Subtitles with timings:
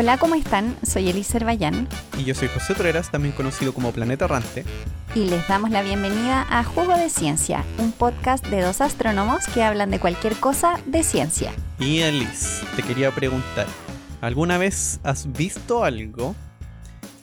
[0.00, 0.76] Hola, ¿cómo están?
[0.84, 4.64] Soy Elise Bayán Y yo soy José Toreras, también conocido como Planeta Errante.
[5.16, 9.64] y les damos la bienvenida a Jugo de Ciencia, un podcast de dos astrónomos que
[9.64, 11.52] hablan de cualquier cosa de ciencia.
[11.80, 13.66] Y Alice, te quería preguntar,
[14.20, 16.36] ¿alguna vez has visto algo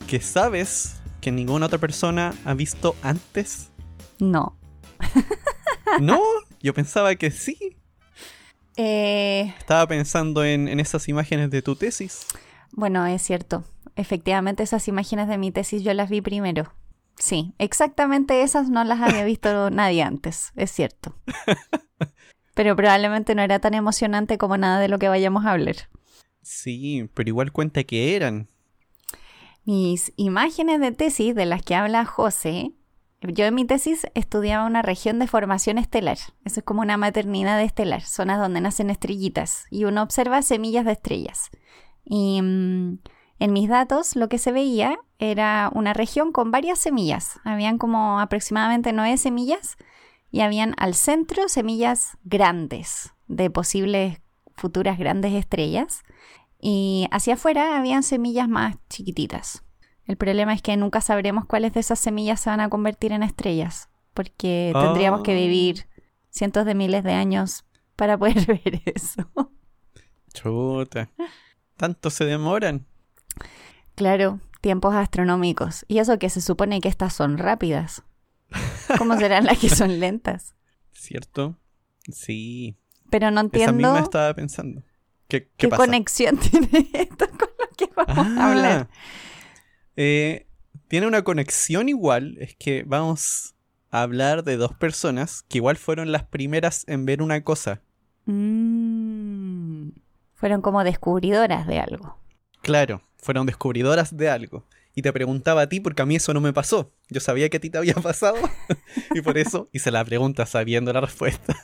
[0.06, 3.72] que sabes que ninguna otra persona ha visto antes?
[4.20, 4.58] No.
[6.02, 6.20] No,
[6.62, 7.78] yo pensaba que sí.
[8.76, 12.26] Eh, Estaba pensando en, en esas imágenes de tu tesis.
[12.72, 13.64] Bueno, es cierto.
[13.96, 16.74] Efectivamente, esas imágenes de mi tesis yo las vi primero.
[17.18, 21.16] Sí, exactamente esas no las había visto nadie antes, es cierto.
[22.54, 25.76] Pero probablemente no era tan emocionante como nada de lo que vayamos a hablar.
[26.42, 28.48] Sí, pero igual cuenta que eran.
[29.66, 32.74] Mis imágenes de tesis de las que habla José,
[33.22, 36.18] yo en mi tesis estudiaba una región de formación estelar.
[36.44, 40.92] Eso es como una maternidad estelar, zonas donde nacen estrellitas y uno observa semillas de
[40.92, 41.50] estrellas.
[42.06, 43.00] Y mm,
[43.40, 47.40] en mis datos lo que se veía era una región con varias semillas.
[47.44, 49.76] Habían como aproximadamente nueve semillas
[50.32, 54.20] y habían al centro semillas grandes de posibles
[54.56, 56.04] futuras grandes estrellas
[56.60, 59.64] y hacia afuera habían semillas más chiquititas.
[60.06, 63.24] El problema es que nunca sabremos cuáles de esas semillas se van a convertir en
[63.24, 65.36] estrellas, porque tendríamos que Ah.
[65.36, 65.88] vivir
[66.30, 67.66] cientos de miles de años
[67.96, 69.30] para poder ver eso.
[70.34, 71.10] Chuta.
[71.78, 72.86] ¿Tanto se demoran?
[73.96, 75.86] Claro, tiempos astronómicos.
[75.88, 78.04] Y eso que se supone que estas son rápidas.
[78.98, 80.56] ¿Cómo serán las que son lentas?
[80.94, 81.58] ¿Cierto?
[82.12, 82.78] Sí.
[83.10, 84.82] Pero no Esa entiendo misma estaba pensando.
[85.28, 85.86] ¿Qué, qué qué pasa?
[85.86, 88.88] conexión tiene esto con lo que vamos a hablar.
[88.90, 88.96] Ah,
[89.96, 90.48] eh,
[90.88, 93.56] tiene una conexión igual, es que vamos
[93.92, 97.82] a hablar de dos personas que igual fueron las primeras en ver una cosa.
[98.26, 99.15] Mm.
[100.36, 102.18] Fueron como descubridoras de algo.
[102.62, 104.66] Claro, fueron descubridoras de algo.
[104.94, 106.94] Y te preguntaba a ti porque a mí eso no me pasó.
[107.10, 108.38] Yo sabía que a ti te había pasado
[109.14, 111.56] y por eso hice la pregunta sabiendo la respuesta.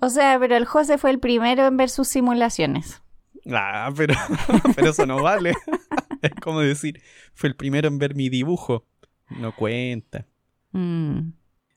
[0.00, 3.02] O sea, pero el José fue el primero en ver sus simulaciones.
[3.50, 4.14] Ah, pero,
[4.76, 5.54] pero eso no vale.
[6.22, 7.02] Es como decir,
[7.34, 8.86] fue el primero en ver mi dibujo.
[9.30, 10.26] No cuenta.
[10.72, 11.30] Mm.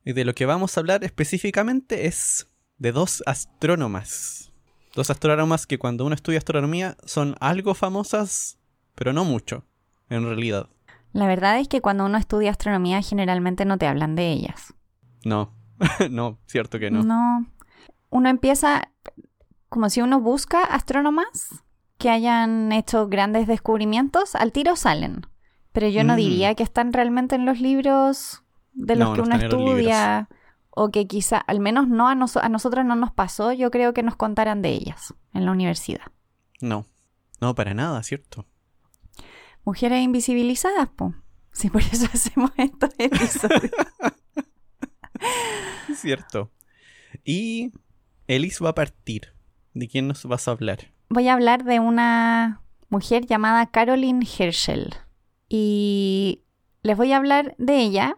[0.05, 2.47] Y de lo que vamos a hablar específicamente es
[2.77, 4.48] de dos astrónomas.
[4.99, 8.59] Dos astrónomas que cuando uno estudia astronomía son algo famosas,
[8.95, 9.63] pero no mucho,
[10.09, 10.67] en realidad.
[11.13, 14.73] La verdad es que cuando uno estudia astronomía generalmente no te hablan de ellas.
[15.23, 15.53] No,
[16.11, 17.03] no, cierto que no.
[17.03, 17.45] No.
[18.09, 18.91] Uno empieza
[19.69, 21.47] como si uno busca astrónomas
[21.97, 25.21] que hayan hecho grandes descubrimientos, al tiro salen.
[25.71, 26.17] Pero yo no Mm.
[26.17, 28.43] diría que están realmente en los libros
[28.73, 30.27] de los No, que no uno estudia.
[30.81, 33.93] O que quizá, al menos no a, noso- a nosotros no nos pasó, yo creo
[33.93, 36.03] que nos contaran de ellas en la universidad.
[36.61, 36.85] No,
[37.41, 38.45] no, para nada, ¿cierto?
[39.65, 41.13] Mujeres invisibilizadas, po.
[41.51, 43.71] Sí, por eso hacemos estos episodios.
[45.95, 46.51] Cierto.
[47.23, 47.71] Y
[48.27, 49.33] Elise va a partir.
[49.73, 50.91] ¿De quién nos vas a hablar?
[51.09, 54.95] Voy a hablar de una mujer llamada Caroline Herschel.
[55.47, 56.43] Y
[56.83, 58.17] les voy a hablar de ella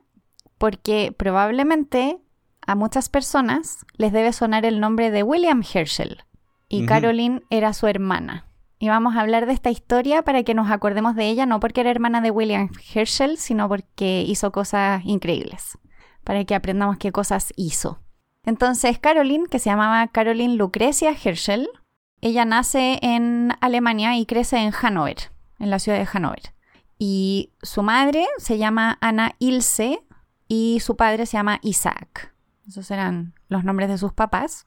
[0.57, 2.19] porque probablemente
[2.65, 6.23] a muchas personas les debe sonar el nombre de William Herschel.
[6.69, 6.87] Y Ujú.
[6.87, 8.45] Caroline era su hermana.
[8.79, 11.81] Y vamos a hablar de esta historia para que nos acordemos de ella, no porque
[11.81, 15.77] era hermana de William Herschel, sino porque hizo cosas increíbles.
[16.23, 17.99] Para que aprendamos qué cosas hizo.
[18.43, 21.69] Entonces, Caroline, que se llamaba Caroline Lucrecia Herschel,
[22.21, 26.53] ella nace en Alemania y crece en Hannover, en la ciudad de Hannover.
[26.97, 30.03] Y su madre se llama Ana Ilse
[30.47, 32.33] y su padre se llama Isaac.
[32.67, 34.65] Esos eran los nombres de sus papás.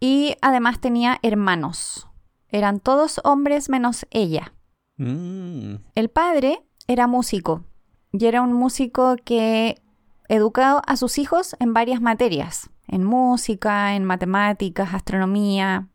[0.00, 2.08] Y además tenía hermanos.
[2.48, 4.52] Eran todos hombres menos ella.
[4.96, 7.64] Mm, El padre era músico
[8.12, 9.82] y era un músico que
[10.28, 15.88] educó a sus hijos en varias materias, en música, en matemáticas, astronomía,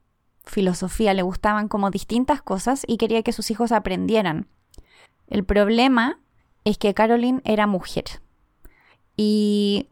[0.43, 4.47] filosofía, le gustaban como distintas cosas y quería que sus hijos aprendieran.
[5.27, 6.19] El problema
[6.65, 8.05] es que Caroline era mujer.
[9.15, 9.89] Y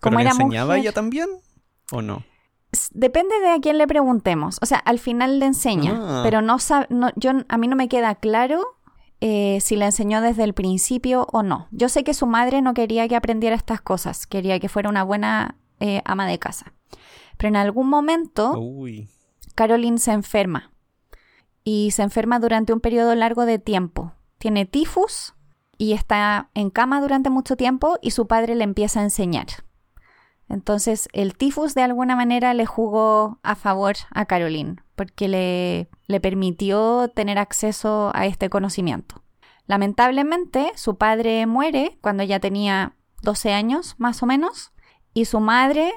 [0.00, 1.28] ¿Pero le enseñaba mujer, ella también?
[1.92, 2.24] ¿O no?
[2.92, 4.58] Depende de a quién le preguntemos.
[4.60, 6.20] O sea, al final le enseña, Ah.
[6.24, 6.58] pero no,
[6.90, 8.62] no yo a mí no me queda claro
[9.20, 11.68] eh, si le enseñó desde el principio o no.
[11.70, 15.04] Yo sé que su madre no quería que aprendiera estas cosas, quería que fuera una
[15.04, 16.74] buena eh, ama de casa.
[17.38, 19.08] Pero en algún momento Uy.
[19.54, 20.70] Caroline se enferma
[21.64, 24.12] y se enferma durante un periodo largo de tiempo.
[24.38, 25.34] Tiene tifus
[25.78, 29.46] y está en cama durante mucho tiempo y su padre le empieza a enseñar.
[30.48, 36.20] Entonces el tifus de alguna manera le jugó a favor a Caroline, porque le, le
[36.20, 39.22] permitió tener acceso a este conocimiento.
[39.66, 44.72] Lamentablemente, su padre muere cuando ella tenía 12 años, más o menos,
[45.12, 45.92] y su madre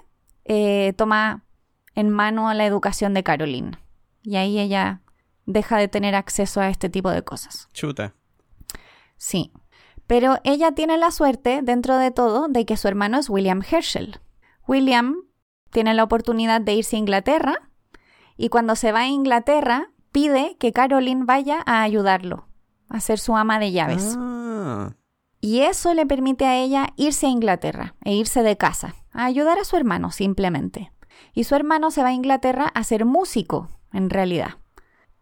[0.45, 1.45] eh, toma
[1.93, 3.77] en mano la educación de Caroline.
[4.23, 5.01] Y ahí ella
[5.45, 7.69] deja de tener acceso a este tipo de cosas.
[7.73, 8.15] Chuta.
[9.17, 9.51] Sí.
[10.07, 14.19] Pero ella tiene la suerte, dentro de todo, de que su hermano es William Herschel.
[14.69, 15.23] William
[15.71, 17.71] tiene la oportunidad de irse a Inglaterra
[18.37, 22.47] y cuando se va a Inglaterra pide que Caroline vaya a ayudarlo,
[22.87, 24.15] a ser su ama de llaves.
[24.15, 24.93] Ah,
[25.41, 29.57] Y eso le permite a ella irse a Inglaterra e irse de casa, a ayudar
[29.57, 30.91] a su hermano simplemente.
[31.33, 34.59] Y su hermano se va a Inglaterra a ser músico, en realidad.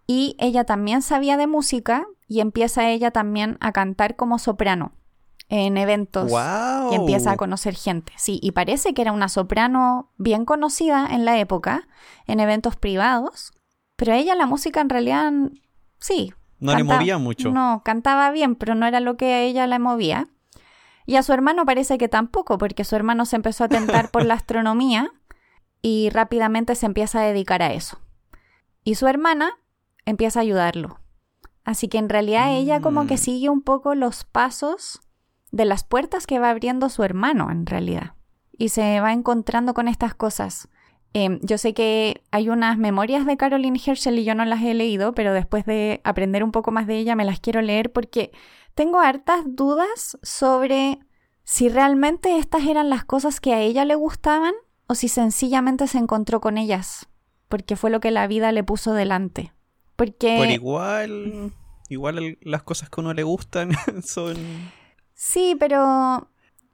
[0.08, 4.92] Y ella también sabía de música y empieza ella también a cantar como soprano
[5.50, 6.30] en eventos.
[6.30, 6.92] wow.
[6.92, 8.12] Y empieza a conocer gente.
[8.18, 11.88] Sí, y parece que era una soprano bien conocida en la época,
[12.26, 13.52] en eventos privados.
[13.96, 15.32] Pero ella la música en realidad,
[16.00, 17.52] sí, No le movía mucho.
[17.52, 20.28] No, cantaba bien, pero no era lo que a ella la movía.
[21.06, 24.26] Y a su hermano parece que tampoco, porque su hermano se empezó a tentar por
[24.26, 25.10] la astronomía
[25.82, 28.00] y rápidamente se empieza a dedicar a eso.
[28.84, 29.52] Y su hermana
[30.06, 31.00] empieza a ayudarlo.
[31.64, 33.18] Así que en realidad ella como que Mm.
[33.20, 35.00] sigue un poco los pasos
[35.52, 38.14] de las puertas que va abriendo su hermano en realidad.
[38.58, 40.70] Y se va encontrando con estas cosas.
[41.14, 44.74] Eh, yo sé que hay unas memorias de Caroline Herschel y yo no las he
[44.74, 48.32] leído, pero después de aprender un poco más de ella me las quiero leer porque
[48.76, 51.00] tengo hartas dudas sobre
[51.44, 54.54] si realmente estas eran las cosas que a ella le gustaban
[54.88, 57.08] o si sencillamente se encontró con ellas,
[57.48, 59.54] porque fue lo que la vida le puso delante.
[59.96, 61.54] Porque Por igual,
[61.90, 63.72] igual las cosas que a uno le gustan
[64.06, 64.36] son...
[65.20, 66.30] Sí, pero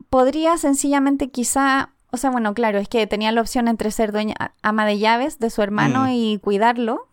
[0.09, 4.35] podría sencillamente quizá, o sea, bueno, claro, es que tenía la opción entre ser dueña,
[4.61, 6.09] ama de llaves de su hermano Mm.
[6.11, 7.07] y cuidarlo.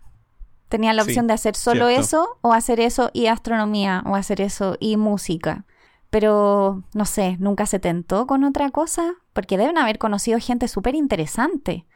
[0.68, 2.04] Tenía la Sí, opción de hacer solo cierto.
[2.04, 5.64] eso o hacer eso y astronomía o hacer eso y música.
[6.10, 10.94] Pero, no sé, nunca se tentó con otra cosa, porque deben haber conocido gente súper
[10.96, 11.86] interesante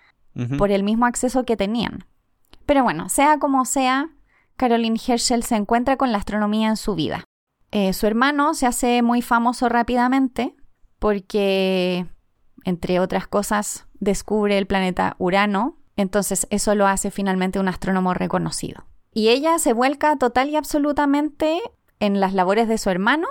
[0.58, 2.04] por el mismo acceso que tenían.
[2.66, 4.10] Pero bueno, sea como sea,
[4.56, 7.24] Caroline Herschel se encuentra con la astronomía en su vida.
[7.74, 10.54] Eh, su hermano se hace muy famoso rápidamente
[11.00, 12.06] porque,
[12.64, 18.84] entre otras cosas, descubre el planeta Urano, entonces eso lo hace finalmente un astrónomo reconocido.
[19.12, 21.60] Y ella se vuelca total y absolutamente
[21.98, 23.26] en las labores de su hermano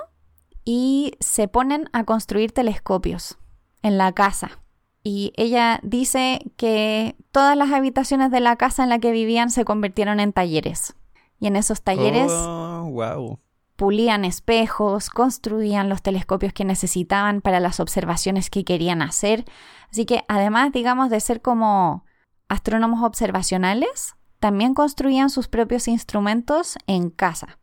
[0.62, 3.38] y se ponen a construir telescopios
[3.80, 4.60] en la casa.
[5.02, 9.64] Y ella dice que todas las habitaciones de la casa en la que vivían se
[9.64, 10.96] convirtieron en talleres.
[11.40, 13.38] Y en esos talleres Oh, wow.
[13.76, 19.44] Pulían espejos, construían los telescopios que necesitaban para las observaciones que querían hacer.
[19.90, 22.04] Así que además, digamos, de ser como
[22.48, 27.58] astrónomos observacionales, también construían sus propios instrumentos en casa.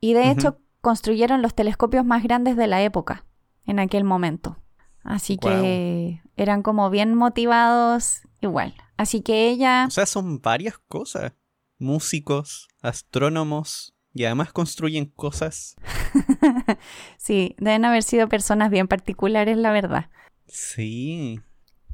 [0.00, 3.24] Y de hecho, construyeron los telescopios más grandes de la época
[3.64, 4.56] en aquel momento.
[5.04, 8.74] Así que eran como bien motivados igual.
[8.96, 9.84] Así que ella...
[9.86, 11.32] O sea, son varias cosas.
[11.78, 15.76] Músicos, astrónomos, y además construyen cosas.
[17.16, 20.10] Sí, deben haber sido personas bien particulares, la verdad.
[20.46, 21.40] Sí.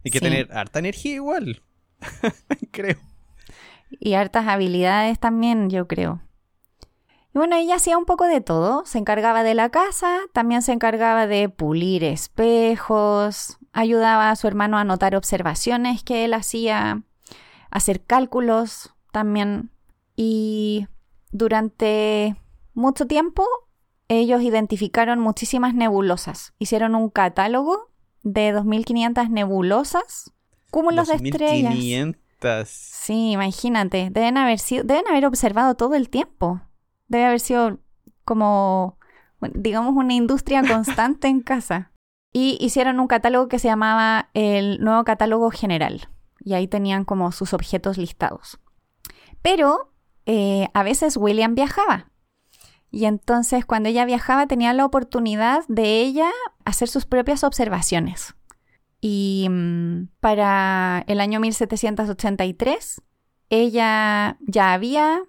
[0.04, 0.24] Hay que Sí.
[0.24, 1.62] tener harta energía igual.
[2.70, 2.96] Creo.
[3.90, 6.22] Y hartas habilidades también, yo creo.
[7.34, 8.84] Y bueno, ella hacía un poco de todo.
[8.86, 14.78] Se encargaba de la casa, también se encargaba de pulir espejos, ayudaba a su hermano
[14.78, 17.02] a anotar observaciones que él hacía,
[17.70, 19.70] hacer cálculos también.
[20.16, 20.86] Y
[21.30, 22.36] durante
[22.74, 23.44] mucho tiempo
[24.08, 26.54] ellos identificaron muchísimas nebulosas.
[26.58, 27.90] Hicieron un catálogo
[28.22, 30.32] de 2.500 nebulosas,
[30.70, 31.74] cúmulos de estrellas.
[31.74, 32.68] 2500.
[32.68, 36.60] Sí, imagínate, deben haber sido, deben haber observado todo el tiempo.
[37.08, 37.78] Debe haber sido
[38.24, 38.98] como,
[39.40, 41.92] digamos, una industria constante en casa.
[42.32, 46.08] Y hicieron un catálogo que se llamaba el nuevo catálogo general.
[46.40, 48.60] Y ahí tenían como sus objetos listados.
[49.42, 49.92] Pero
[50.28, 52.10] eh, a veces William viajaba.
[52.90, 56.30] Y entonces cuando ella viajaba tenía la oportunidad de ella
[56.66, 58.34] hacer sus propias observaciones.
[59.00, 63.00] Y mm, para el año 1783,
[63.48, 65.22] ella ya había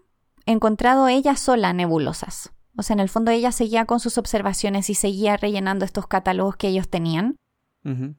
[0.45, 2.51] encontrado ella sola nebulosas.
[2.75, 6.57] O sea, en el fondo ella seguía con sus observaciones y seguía rellenando estos catálogos
[6.57, 7.37] que ellos tenían.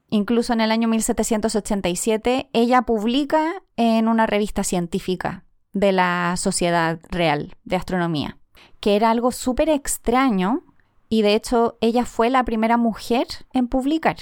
[0.09, 7.55] Incluso en el año 1787, ella publica en una revista científica de la Sociedad Real
[7.63, 8.37] de Astronomía,
[8.79, 10.63] que era algo súper extraño
[11.09, 14.17] y de hecho ella fue la primera mujer en publicar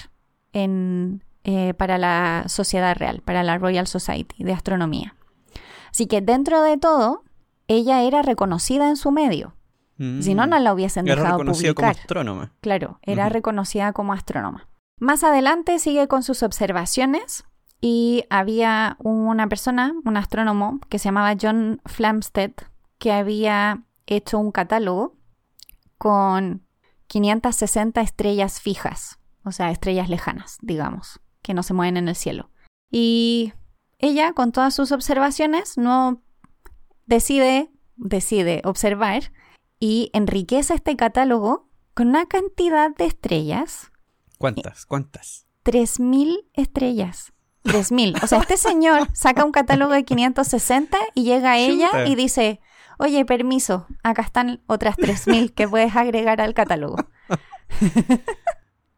[0.53, 5.15] en, eh, para la Sociedad Real, para la Royal Society de Astronomía.
[5.91, 7.23] Así que dentro de todo,
[7.67, 9.55] ella era reconocida en su medio.
[10.21, 10.49] Si no, Mm.
[10.51, 12.01] no la hubiesen Era dejado reconocida como publicar.
[12.01, 12.51] astrónoma.
[12.61, 14.69] Claro, era reconocida como astrónoma.
[14.97, 17.43] Más adelante sigue con sus observaciones
[17.81, 22.53] y había una persona, un astrónomo, que se llamaba John Flamsteed,
[22.97, 25.15] que había hecho un catálogo
[25.97, 26.65] con
[27.07, 32.51] 560 estrellas fijas, o sea, estrellas lejanas, digamos, que no se mueven en el cielo.
[32.91, 33.53] Y
[33.97, 36.21] ella, con todas sus observaciones, no
[37.05, 39.31] decide, decide observar
[39.79, 43.91] y enriquece este catálogo con una cantidad de estrellas,
[44.39, 44.85] ¿Cuántas?
[44.85, 45.47] ¿Cuántas?
[45.65, 47.33] 3.000 estrellas.
[47.69, 48.23] 3.000.
[48.23, 52.59] O sea, este señor saca un catálogo de 560 y llega a ella y dice,
[52.97, 56.97] oye, permiso, acá están otras 3.000 que puedes agregar al catálogo.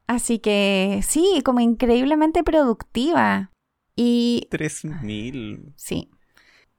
[0.07, 3.51] Así que sí, como increíblemente productiva.
[3.95, 5.73] Y 3000.
[5.75, 6.09] Sí.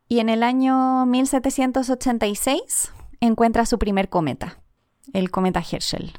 [0.08, 4.60] Y en el año 1786 encuentra su primer cometa,
[5.14, 6.12] el cometa Herschel,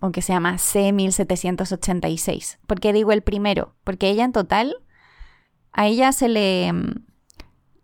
[0.00, 2.58] aunque se llama C1786.
[2.66, 3.74] ¿Por qué digo el primero?
[3.84, 4.74] Porque ella en total,
[5.74, 6.72] a ella se le,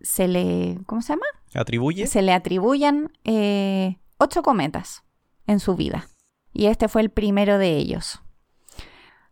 [0.00, 1.26] se le, ¿cómo se llama?
[1.54, 2.06] ¿Atribuye?
[2.06, 5.02] Se le atribuyen eh, ocho cometas
[5.46, 6.08] en su vida.
[6.52, 8.22] Y este fue el primero de ellos.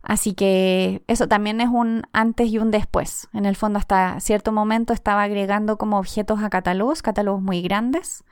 [0.01, 3.29] Así que eso también es un antes y un después.
[3.33, 8.23] En el fondo, hasta cierto momento estaba agregando como objetos a catálogos, catálogos muy grandes,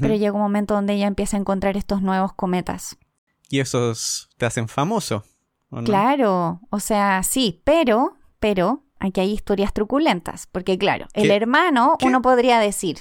[0.00, 2.96] pero llega un momento donde ella empieza a encontrar estos nuevos cometas.
[3.48, 5.24] Y esos te hacen famoso.
[5.70, 5.84] ¿o no?
[5.84, 12.06] Claro, o sea, sí, pero, pero, aquí hay historias truculentas, porque claro, el hermano, ¿Qué?
[12.06, 12.98] uno podría decir,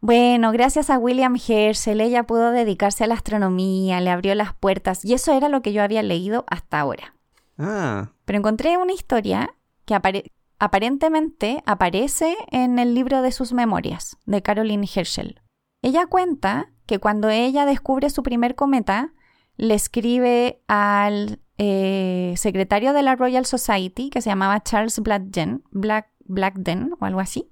[0.00, 5.04] bueno, gracias a William Herschel, ella pudo dedicarse a la astronomía, le abrió las puertas,
[5.04, 7.14] y eso era lo que yo había leído hasta ahora.
[7.58, 9.54] Ah, Pero encontré una historia
[9.84, 15.40] que apare- aparentemente aparece en el libro de sus memorias, de Caroline Herschel.
[15.82, 19.12] Ella cuenta que cuando ella descubre su primer cometa,
[19.56, 26.08] le escribe al eh, secretario de la Royal Society, que se llamaba Charles Blackden, Black,
[26.24, 27.50] Blackden o algo así,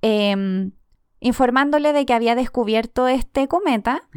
[0.00, 0.72] em,
[1.20, 4.08] informándole de que había descubierto este cometa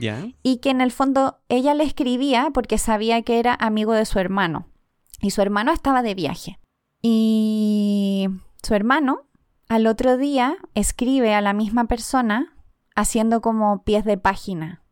[0.44, 4.18] y que en el fondo ella le escribía porque sabía que era amigo de su
[4.18, 4.70] hermano.
[5.20, 6.58] Y su hermano estaba de viaje.
[7.02, 8.30] Y
[8.64, 9.28] su hermano
[9.68, 12.56] al otro día escribe a la misma persona
[12.96, 14.84] haciendo como pies de página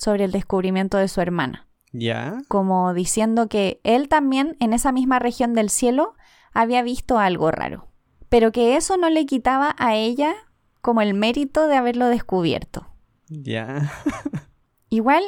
[0.00, 1.68] sobre el descubrimiento de su hermana.
[1.94, 2.42] Ya.
[2.48, 6.14] Como diciendo que él también en esa misma región del cielo
[6.52, 7.86] había visto algo raro.
[8.28, 10.34] Pero que eso no le quitaba a ella
[10.80, 12.88] como el mérito de haberlo descubierto.
[13.28, 13.92] Ya.
[14.90, 15.22] Igual,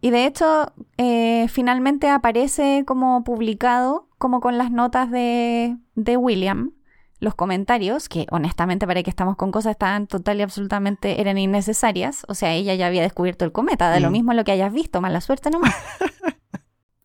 [0.00, 6.74] y de hecho, eh, finalmente aparece como publicado, como con las notas de, de William,
[7.24, 12.24] los comentarios, que honestamente para que estamos con cosas estaban total y absolutamente eran innecesarias.
[12.28, 14.12] O sea, ella ya había descubierto el cometa, de lo Mm.
[14.12, 15.74] mismo lo que hayas visto, mala suerte nomás.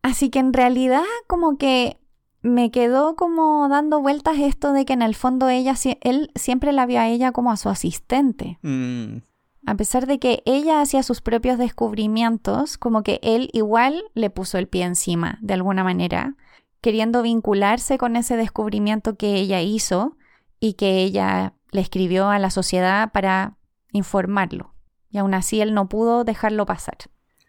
[0.02, 1.98] Así que en realidad como que
[2.42, 6.86] me quedó como dando vueltas esto de que en el fondo ella, él siempre la
[6.86, 8.60] vio a ella como a su asistente.
[8.62, 9.18] Mm,
[9.66, 14.58] A pesar de que ella hacía sus propios descubrimientos, como que él igual le puso
[14.58, 16.36] el pie encima, de alguna manera,
[16.82, 20.18] queriendo vincularse con ese descubrimiento que ella hizo
[20.60, 23.58] y que ella le escribió a la sociedad para
[23.92, 24.74] informarlo.
[25.10, 26.98] Y aún así él no pudo dejarlo pasar.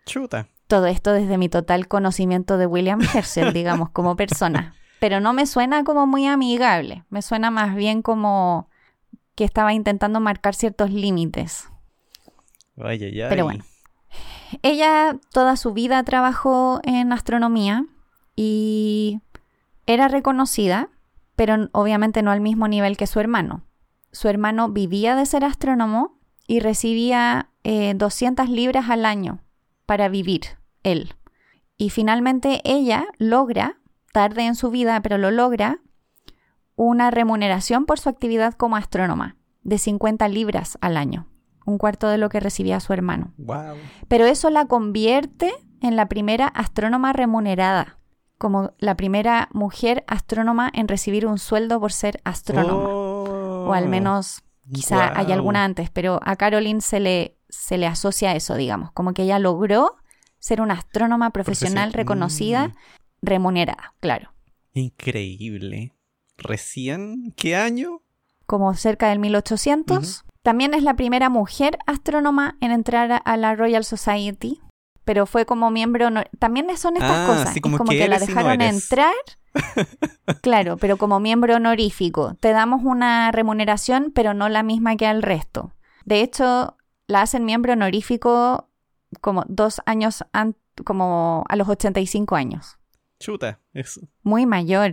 [0.06, 0.48] chuta.
[0.66, 4.74] Todo esto desde mi total conocimiento de William Herschel, digamos, como persona.
[5.00, 8.68] Pero no me suena como muy amigable, me suena más bien como
[9.34, 11.68] que estaba intentando marcar ciertos límites.
[12.76, 13.28] Ay, ay, ay.
[13.30, 13.64] Pero bueno.
[14.62, 17.86] Ella toda su vida trabajó en astronomía
[18.42, 19.20] y
[19.84, 20.88] era reconocida,
[21.36, 23.66] pero obviamente no al mismo nivel que su hermano.
[24.12, 29.42] Su hermano vivía de ser astrónomo y recibía eh, 200 libras al año
[29.84, 31.16] para vivir él.
[31.76, 33.76] Y finalmente ella logra,
[34.10, 35.80] tarde en su vida, pero lo logra,
[36.76, 41.26] una remuneración por su actividad como astrónoma de 50 libras al año,
[41.66, 43.34] un cuarto de lo que recibía su hermano.
[43.36, 43.76] Wow.
[44.08, 47.99] Pero eso la convierte en la primera astrónoma remunerada,
[48.40, 52.88] como la primera mujer astrónoma en recibir un sueldo por ser astrónoma.
[52.88, 54.42] O al menos
[54.72, 59.12] quizá hay alguna antes, pero a Caroline se le, se le asocia eso, digamos, como
[59.14, 59.96] que ella logró
[60.38, 62.72] ser una astrónoma profesional Profesio- reconocida, Mm,
[63.22, 64.32] remunerada, claro.
[64.72, 65.92] increíble.
[66.38, 67.32] ¿Recién?
[67.36, 68.00] ¿Qué año?
[68.46, 70.24] como cerca del 1800.
[70.42, 74.60] También es la primera mujer astrónoma en entrar a la Royal Society,
[75.10, 76.08] pero fue como miembro...
[76.38, 79.12] También son estas Ah, cosas, es como como que que la no dejaron entrar,
[80.40, 82.36] claro, pero como miembro honorífico.
[82.38, 85.72] Te damos una remuneración, pero no la misma que al resto.
[86.04, 86.76] De hecho,
[87.08, 88.68] la hacen miembro honorífico
[89.20, 90.22] como dos años,
[90.84, 92.78] como a los 85 años.
[93.18, 94.92] Chuta, es Muy mayor,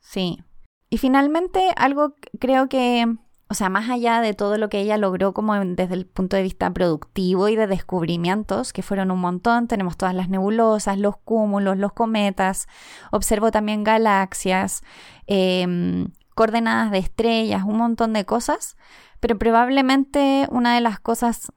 [0.00, 0.42] sí.
[0.88, 3.06] Y finalmente, algo creo que,
[3.50, 6.42] o sea, más allá de todo lo que ella logró como desde el punto de
[6.42, 11.78] vista productivo y de descubrimientos, que fueron un montón, tenemos todas las nebulosas, los cúmulos,
[11.78, 12.68] los cometas,
[13.10, 14.82] observo también galaxias,
[15.26, 18.76] em, coordenadas de estrellas, un montón de cosas,
[19.18, 21.50] pero probablemente una de las cosas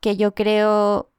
[0.00, 1.12] que yo creo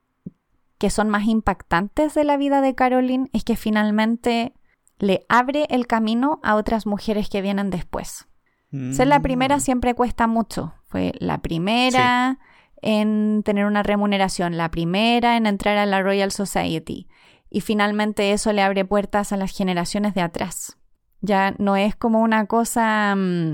[0.77, 4.53] que son más impactantes de la vida de Caroline es que finalmente
[4.97, 8.28] le abre el camino a otras mujeres que vienen después.
[8.71, 9.61] Ser la primera Mm.
[9.61, 10.73] siempre cuesta mucho.
[10.85, 12.38] Fue la primera
[12.81, 17.07] en tener una remuneración, la primera en entrar a la Royal Society.
[17.49, 20.77] Y finalmente eso le abre puertas a las generaciones de atrás.
[21.21, 23.53] Ya no es como una cosa mm,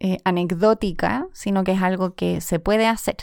[0.00, 3.16] eh, anecdótica, sino que es algo que se puede hacer.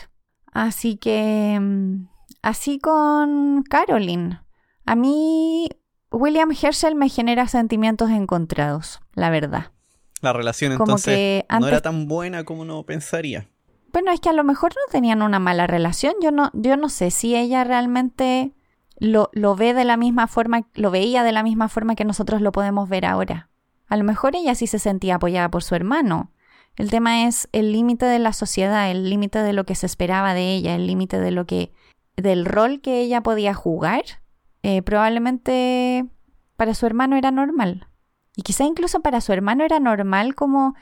[0.52, 2.08] Así que, mm,
[2.42, 4.40] así con Caroline.
[4.84, 5.68] A mí,
[6.10, 9.72] William Herschel me genera sentimientos encontrados, la verdad.
[10.20, 13.48] La relación Como entonces que no era tan buena como uno pensaría.
[13.92, 16.14] Bueno, es que a lo mejor no tenían una mala relación.
[16.22, 18.52] Yo no, yo no sé si ella realmente
[18.98, 22.40] lo, lo ve de la misma forma, lo veía de la misma forma que nosotros
[22.40, 23.48] lo podemos ver ahora.
[23.88, 26.30] A lo mejor ella sí se sentía apoyada por su hermano.
[26.76, 30.34] El tema es el límite de la sociedad, el límite de lo que se esperaba
[30.34, 31.72] de ella, el límite de lo que,
[32.16, 34.02] del rol que ella podía jugar.
[34.62, 36.06] Eh, probablemente
[36.56, 37.88] para su hermano era normal.
[38.40, 40.74] Y quizá incluso para su hermano era normal como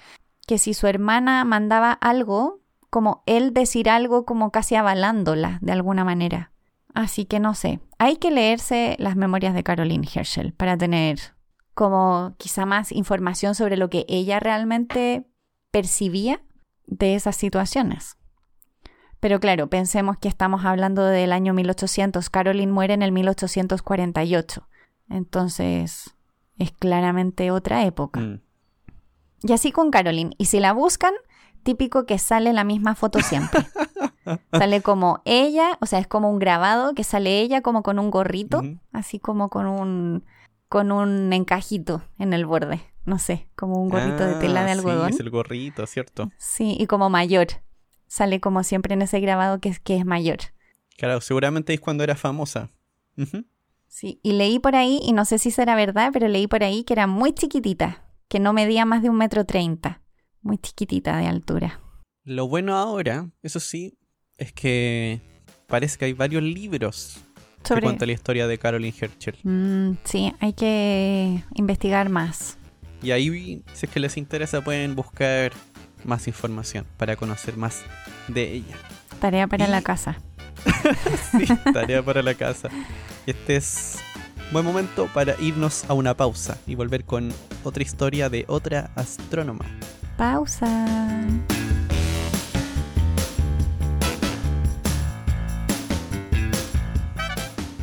[0.47, 6.05] que si su hermana mandaba algo, como él decir algo como casi avalándola de alguna
[6.05, 6.53] manera.
[6.95, 11.19] Así que no sé, hay que leerse las memorias de Caroline Herschel para tener
[11.75, 15.27] como quizá más información sobre lo que ella realmente
[15.73, 16.41] percibía
[16.87, 18.19] de esas situaciones.
[19.18, 24.68] Pero claro, pensemos que estamos hablando del año 1800, Caroline muere en el 1848,
[25.09, 26.14] entonces
[26.59, 28.21] es claramente otra época.
[28.21, 28.40] Mm.
[29.42, 30.35] Y así con Caroline.
[30.38, 31.14] Y si la buscan,
[31.62, 33.66] típico que sale la misma foto siempre.
[34.53, 38.11] sale como ella, o sea, es como un grabado que sale ella como con un
[38.11, 40.25] gorrito, así como con un
[40.68, 44.75] con un encajito en el borde, no sé, como un gorrito de tela de Ah,
[44.75, 45.09] algodón.
[45.09, 46.31] Sí, es el gorrito, ¿cierto?
[46.37, 47.47] Sí, y como mayor.
[48.07, 50.38] Sale como siempre en ese grabado que es, que es mayor.
[50.99, 52.68] Claro, seguramente es cuando era famosa.
[53.88, 56.85] Sí, y leí por ahí, y no sé si será verdad, pero leí por ahí
[56.85, 60.03] que era muy chiquitita, que no medía más de un metro treinta.
[60.42, 61.81] Muy chiquitita de altura.
[62.24, 63.98] Lo bueno ahora, eso sí,
[64.37, 65.20] es que
[65.66, 67.18] parece que hay varios libros
[67.62, 67.83] que Sobre...
[67.83, 69.37] cuentan la historia de Caroline Herschel.
[69.42, 72.57] Mm, sí, hay que investigar más.
[73.03, 75.53] Y ahí, si es que les interesa, pueden buscar
[76.05, 77.83] más información para conocer más
[78.29, 78.77] de ella.
[79.20, 80.20] Tarea para Y- la casa.
[81.38, 82.68] Sí, tarea para la casa.
[83.29, 83.99] Este es
[84.53, 87.31] buen momento para irnos a una pausa y volver con
[87.62, 89.67] otra historia de otra astrónoma.
[90.17, 90.87] Pausa.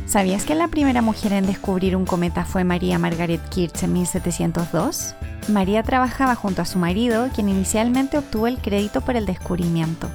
[0.04, 5.14] ¿Sabías que la primera mujer en descubrir un cometa fue María Margaret Kirch en 1702?
[5.46, 10.10] María trabajaba junto a su marido, quien inicialmente obtuvo el crédito por el descubrimiento.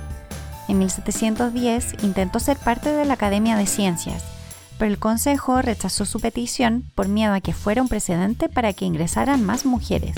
[0.67, 4.31] En 1710 intentó ser parte de la Academia de Ciencias,
[4.82, 8.84] pero el Consejo rechazó su petición por miedo a que fuera un precedente para que
[8.84, 10.15] ingresaran más mujeres.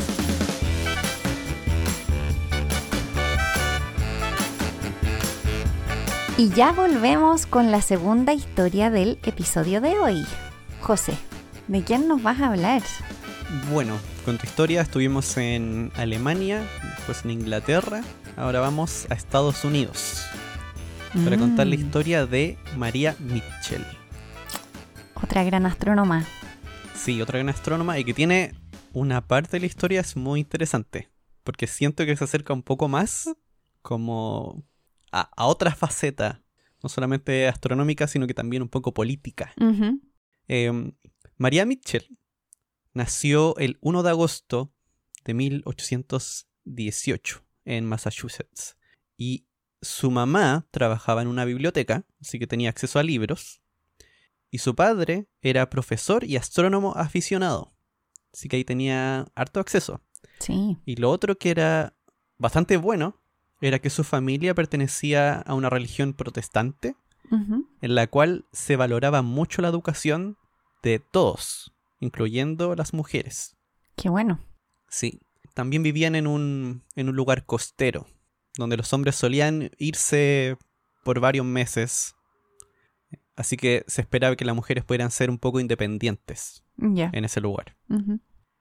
[6.38, 10.26] Y ya volvemos con la segunda historia del episodio de hoy.
[10.80, 11.17] José,
[11.67, 12.84] ¿de quién nos vas a hablar?
[13.69, 16.62] Bueno, con tu historia estuvimos en Alemania,
[16.95, 18.02] después en Inglaterra,
[18.38, 20.23] ahora vamos a Estados Unidos
[21.26, 23.86] para contar la Mm, historia de María Mitchell.
[25.23, 26.25] Otra gran astrónoma.
[26.95, 28.53] Sí, otra gran astrónoma y que tiene
[28.91, 31.07] una parte de la historia es muy interesante,
[31.45, 33.29] porque siento que se acerca un poco más
[33.81, 34.65] como
[35.13, 36.43] a, a otra faceta,
[36.83, 39.53] no solamente astronómica, sino que también un poco política.
[40.49, 40.91] Eh,
[41.38, 42.17] María Mitchell
[42.93, 44.73] nació el 1 de agosto
[45.23, 48.75] de 1818 en Massachusetts
[49.15, 49.47] y
[49.81, 53.62] su mamá trabajaba en una biblioteca, así que tenía acceso a libros,
[54.53, 57.73] y su padre era profesor y astrónomo aficionado,
[58.31, 59.99] así que ahí tenía harto acceso.
[60.37, 60.77] Sí.
[60.85, 61.95] Y lo otro que era
[62.37, 63.19] bastante bueno
[63.61, 66.95] era que su familia pertenecía a una religión protestante
[67.31, 70.37] en la cual se valoraba mucho la educación
[70.83, 73.57] de todos, incluyendo las mujeres.
[73.95, 74.39] Qué bueno.
[74.87, 75.19] Sí,
[75.55, 78.05] también vivían en un, en un lugar costero,
[78.55, 80.57] donde los hombres solían irse
[81.03, 82.13] por varios meses.
[83.36, 87.76] Así que se esperaba que las mujeres pudieran ser un poco independientes en ese lugar.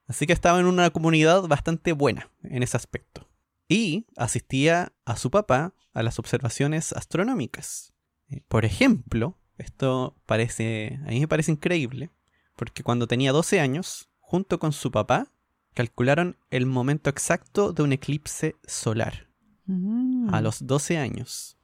[0.07, 3.29] Así que estaba en una comunidad bastante buena en ese aspecto.
[3.69, 7.95] Y asistía a su papá a las observaciones astronómicas.
[8.29, 12.11] Eh, Por ejemplo, esto parece, a mí me parece increíble,
[12.57, 15.33] porque cuando tenía 12 años, junto con su papá,
[15.75, 19.29] calcularon el momento exacto de un eclipse solar.
[19.67, 20.35] Mm.
[20.35, 21.57] A los 12 años.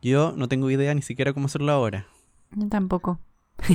[0.00, 2.06] Yo no tengo idea ni siquiera cómo hacerlo ahora.
[2.54, 3.20] Yo tampoco.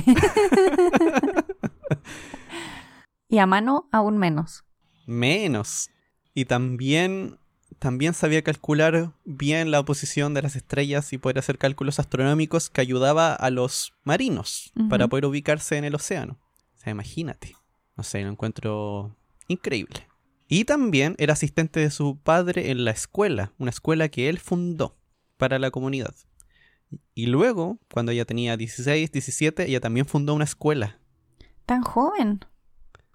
[3.28, 4.64] y a mano aún menos.
[5.06, 5.90] Menos.
[6.34, 7.38] Y también,
[7.78, 12.80] también sabía calcular bien la posición de las estrellas y poder hacer cálculos astronómicos que
[12.80, 16.38] ayudaba a los marinos para poder ubicarse en el océano.
[16.76, 17.56] O sea, imagínate.
[17.96, 19.16] No sé, lo encuentro
[19.48, 20.06] increíble.
[20.48, 24.96] Y también era asistente de su padre en la escuela, una escuela que él fundó
[25.36, 26.14] para la comunidad.
[27.14, 30.98] Y luego, cuando ella tenía 16, 17, ella también fundó una escuela.
[31.66, 32.40] Tan joven.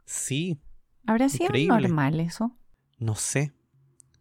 [0.05, 0.59] Sí,
[1.07, 1.81] ¿Habrá sido Increíble.
[1.81, 2.51] normal eso?
[2.97, 3.53] No sé.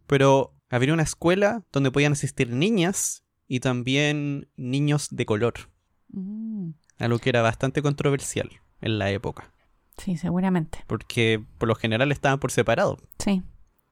[0.07, 5.55] Pero habría una escuela donde podían asistir niñas y también niños de color.
[6.09, 6.71] Mm.
[6.99, 9.53] Algo que era bastante controversial en la época.
[9.97, 10.85] Sí, seguramente.
[10.87, 12.99] Porque por lo general estaban por separado.
[13.19, 13.43] Sí.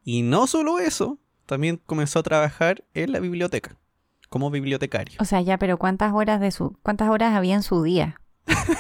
[0.05, 3.79] Y no solo eso, también comenzó a trabajar en la biblioteca.
[4.33, 5.19] Como bibliotecario.
[5.21, 8.19] O sea, ya, pero ¿cuántas horas de su, cuántas horas había en su día?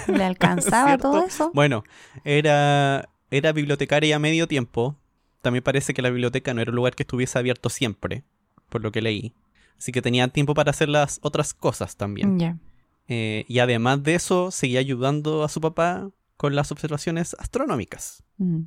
[0.07, 1.51] ¿Le alcanzaba todo eso?
[1.53, 1.85] Bueno,
[2.25, 4.97] era, era bibliotecaria a medio tiempo.
[5.43, 8.25] También parece que la biblioteca no era un lugar que estuviese abierto siempre,
[8.71, 9.35] por lo que leí.
[9.77, 12.39] Así que tenía tiempo para hacer las otras cosas también.
[12.39, 12.57] Ya.
[13.09, 18.25] Eh, y además de eso, seguía ayudando a su papá con las observaciones astronómicas.
[18.39, 18.63] Mm.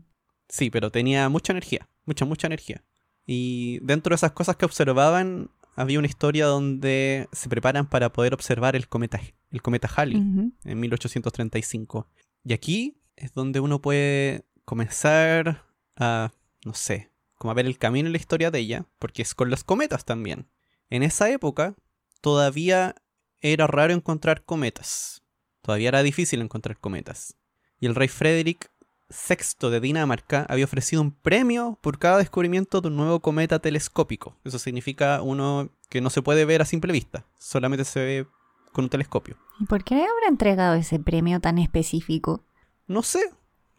[0.50, 2.84] Sí, pero tenía mucha energía, mucha, mucha energía.
[3.26, 8.34] Y dentro de esas cosas que observaban, había una historia donde se preparan para poder
[8.34, 9.20] observar el cometa,
[9.52, 10.18] el cometa Halley
[10.64, 12.08] en 1835.
[12.44, 16.32] Y aquí es donde uno puede comenzar a,
[16.64, 19.50] no sé, como a ver el camino en la historia de ella, porque es con
[19.50, 20.48] los cometas también.
[20.90, 21.76] En esa época
[22.22, 22.96] todavía
[23.42, 25.24] era raro encontrar cometas.
[25.62, 27.36] Todavía era difícil encontrar cometas.
[27.80, 28.72] Y el rey Frederick
[29.10, 34.36] VI de Dinamarca había ofrecido un premio por cada descubrimiento de un nuevo cometa telescópico.
[34.44, 38.28] Eso significa uno que no se puede ver a simple vista, solamente se ve
[38.72, 39.38] con un telescopio.
[39.60, 42.44] ¿Y por qué habrá entregado ese premio tan específico?
[42.88, 43.22] No sé.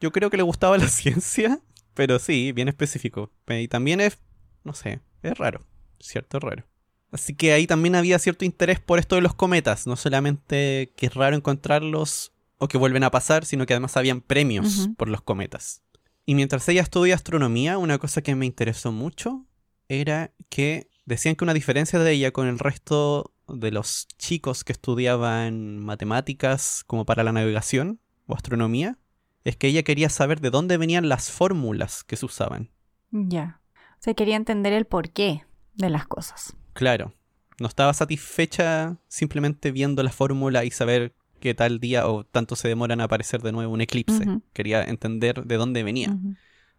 [0.00, 1.60] Yo creo que le gustaba la ciencia,
[1.94, 3.30] pero sí, bien específico.
[3.46, 4.18] Eh, Y también es,
[4.64, 5.60] no sé, es raro.
[6.00, 6.64] Cierto, es raro.
[7.12, 9.86] Así que ahí también había cierto interés por esto de los cometas.
[9.86, 14.20] No solamente que es raro encontrarlos o que vuelven a pasar, sino que además habían
[14.20, 15.82] premios por los cometas.
[16.24, 19.46] Y mientras ella estudia astronomía, una cosa que me interesó mucho
[19.88, 24.72] era que decían que una diferencia de ella con el resto de los chicos que
[24.72, 28.98] estudiaban matemáticas como para la navegación o astronomía
[29.44, 32.70] es que ella quería saber de dónde venían las fórmulas que se usaban.
[33.12, 33.60] Ya.
[33.92, 36.56] O sea, quería entender el porqué de las cosas.
[36.72, 37.14] Claro,
[37.60, 42.68] no estaba satisfecha simplemente viendo la fórmula y saber que tal día o tanto se
[42.68, 44.40] demoran a aparecer de nuevo un eclipse.
[44.52, 46.16] Quería entender de dónde venía.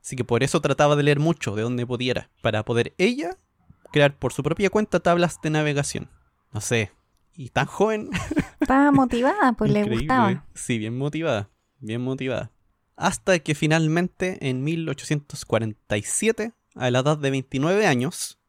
[0.01, 3.37] Así que por eso trataba de leer mucho de donde pudiera, para poder ella
[3.91, 6.09] crear por su propia cuenta tablas de navegación.
[6.53, 6.91] No sé,
[7.35, 8.09] y tan joven.
[8.59, 10.45] Estaba motivada, pues le gustaba.
[10.53, 12.51] Sí, bien motivada, bien motivada.
[12.95, 18.39] Hasta que finalmente en 1847, a la edad de 29 años,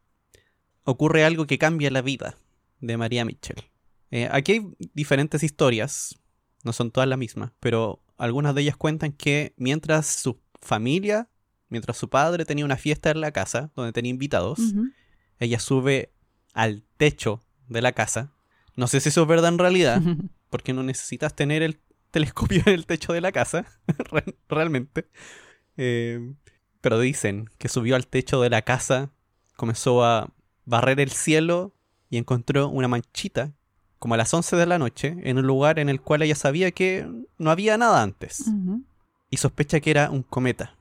[0.85, 2.37] ocurre algo que cambia la vida
[2.81, 3.63] de María Mitchell.
[4.11, 6.19] Eh, aquí hay diferentes historias,
[6.65, 11.29] no son todas las mismas, pero algunas de ellas cuentan que mientras su familia,
[11.69, 14.59] mientras su padre tenía una fiesta en la casa, donde tenía invitados,
[15.39, 16.13] ella sube
[16.55, 18.33] al techo de la casa.
[18.77, 20.01] No sé si eso es verdad en realidad,
[20.51, 21.79] porque no necesitas tener el
[22.11, 25.09] telescopio en el techo de la casa, re- realmente.
[25.77, 26.35] Eh,
[26.81, 29.11] pero dicen que subió al techo de la casa,
[29.57, 30.33] comenzó a
[30.65, 31.75] barrer el cielo
[32.11, 33.53] y encontró una manchita,
[33.99, 36.71] como a las 11 de la noche, en un lugar en el cual ella sabía
[36.71, 37.09] que
[37.39, 38.45] no había nada antes.
[39.31, 40.75] Y sospecha que era un cometa.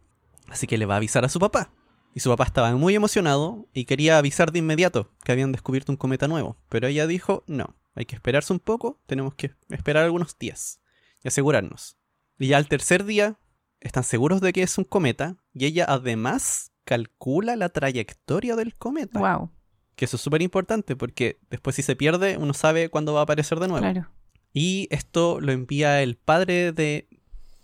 [0.50, 1.72] Así que le va a avisar a su papá.
[2.14, 5.98] Y su papá estaba muy emocionado y quería avisar de inmediato que habían descubierto un
[5.98, 6.58] cometa nuevo.
[6.70, 10.80] Pero ella dijo, no, hay que esperarse un poco, tenemos que esperar algunos días
[11.24, 11.98] y asegurarnos.
[12.40, 13.40] Y ya al tercer día
[13.80, 19.20] están seguros de que es un cometa y ella además calcula la trayectoria del cometa.
[19.20, 19.52] Wow,
[19.98, 23.24] Que eso es súper importante porque después si se pierde uno sabe cuándo va a
[23.24, 23.82] aparecer de nuevo.
[23.82, 24.08] claro.
[24.54, 27.10] Y esto lo envía el padre de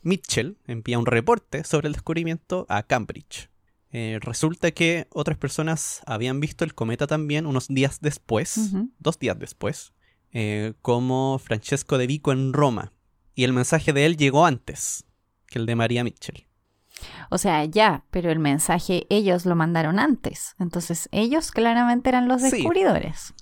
[0.02, 3.50] Mitchell, envía un reporte sobre el descubrimiento a Cambridge.
[3.92, 9.40] Eh, resulta que otras personas habían visto el cometa también unos días después, dos días
[9.40, 9.94] después,
[10.32, 12.92] eh, como Francesco de Vico en Roma.
[13.36, 15.06] Y el mensaje de él llegó antes
[15.48, 16.48] que el de María Mitchell.
[17.30, 20.56] O sea, ya, pero el mensaje ellos lo mandaron antes.
[20.60, 22.52] Entonces ellos claramente eran los Sí.
[22.52, 23.34] descubridores.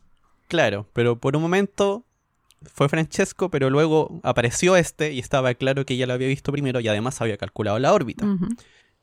[0.48, 2.06] Claro, pero por un momento
[2.64, 6.80] fue Francesco, pero luego apareció este y estaba claro que ella lo había visto primero
[6.80, 8.26] y además había calculado la órbita.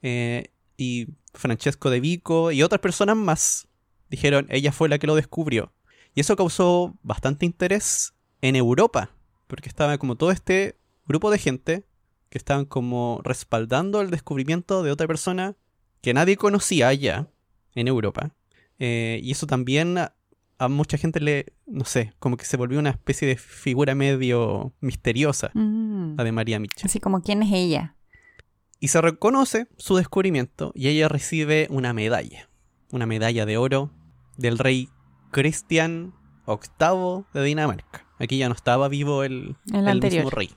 [0.03, 3.67] Eh, y Francesco de Vico y otras personas más
[4.11, 5.73] dijeron, ella fue la que lo descubrió.
[6.15, 9.11] Y eso causó bastante interés en Europa,
[9.47, 11.85] porque estaba como todo este grupo de gente
[12.31, 15.57] que estaban como respaldando el descubrimiento de otra persona
[16.01, 17.29] que nadie conocía allá
[17.75, 18.35] en Europa.
[18.79, 20.15] Eh, y eso también a,
[20.59, 24.73] a mucha gente le, no sé, como que se volvió una especie de figura medio
[24.81, 26.15] misteriosa, Mm.
[26.17, 26.87] la de María Mitchell.
[26.87, 27.97] Así como, ¿quién es ella?
[28.81, 32.49] Y se reconoce su descubrimiento y ella recibe una medalla.
[32.93, 33.91] Una medalla de oro
[34.37, 34.89] del rey
[35.33, 36.15] Cristian
[36.47, 38.07] VIII de Dinamarca.
[38.19, 40.51] Aquí ya no estaba vivo el, El el mismo rey.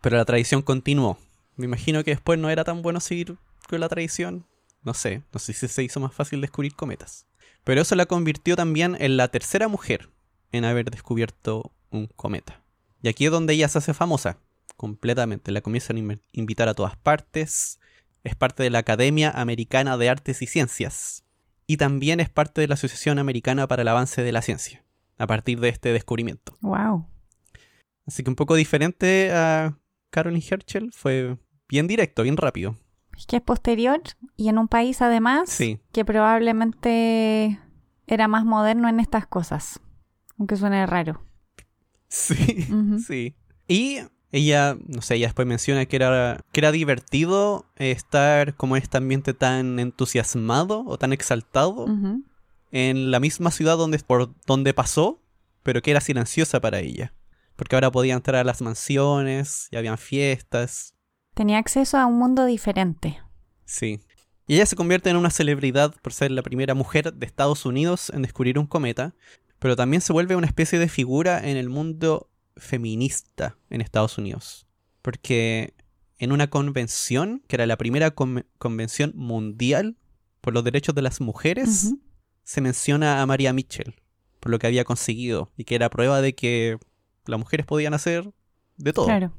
[0.00, 1.18] Pero la tradición continuó.
[1.56, 3.36] Me imagino que después no era tan bueno seguir
[3.68, 4.46] con la tradición.
[4.82, 7.26] No sé, no sé si se hizo más fácil descubrir cometas.
[7.64, 10.10] Pero eso la convirtió también en la tercera mujer
[10.52, 12.62] en haber descubierto un cometa.
[13.02, 14.38] Y aquí es donde ella se hace famosa,
[14.76, 15.52] completamente.
[15.52, 17.80] La comienzan a inv- invitar a todas partes.
[18.24, 21.24] Es parte de la Academia Americana de Artes y Ciencias.
[21.66, 24.84] Y también es parte de la Asociación Americana para el Avance de la Ciencia,
[25.18, 26.56] a partir de este descubrimiento.
[26.60, 27.06] Wow.
[28.06, 29.76] Así que un poco diferente a
[30.10, 31.36] Caroline Herschel, fue
[31.68, 32.76] bien directo, bien rápido.
[33.16, 34.00] Es que es posterior
[34.36, 37.60] y en un país además Sí, que probablemente
[38.06, 39.80] era más moderno en estas cosas.
[40.38, 41.22] Aunque suene raro.
[42.08, 42.66] sí,
[43.06, 43.34] sí.
[43.66, 43.98] Y
[44.30, 48.98] ella, no sé, ella después menciona que era, que era divertido estar como en este
[48.98, 51.86] ambiente tan entusiasmado o tan exaltado
[52.70, 55.20] en la misma ciudad donde, por donde pasó,
[55.62, 57.12] pero que era silenciosa para ella.
[57.58, 60.94] Porque ahora podía entrar a las mansiones y habían fiestas.
[61.34, 63.18] Tenía acceso a un mundo diferente.
[63.64, 64.00] Sí.
[64.46, 68.10] Y ella se convierte en una celebridad por ser la primera mujer de Estados Unidos
[68.14, 69.14] en descubrir un cometa,
[69.58, 74.66] pero también se vuelve una especie de figura en el mundo feminista en Estados Unidos.
[75.02, 75.74] Porque
[76.18, 79.96] en una convención, que era la primera con- convención mundial
[80.40, 81.94] por los derechos de las mujeres,
[82.44, 83.96] se menciona a María Mitchell
[84.40, 86.78] por lo que había conseguido y que era prueba de que
[87.28, 88.32] las mujeres podían hacer
[88.76, 89.06] de todo.
[89.06, 89.32] Claro.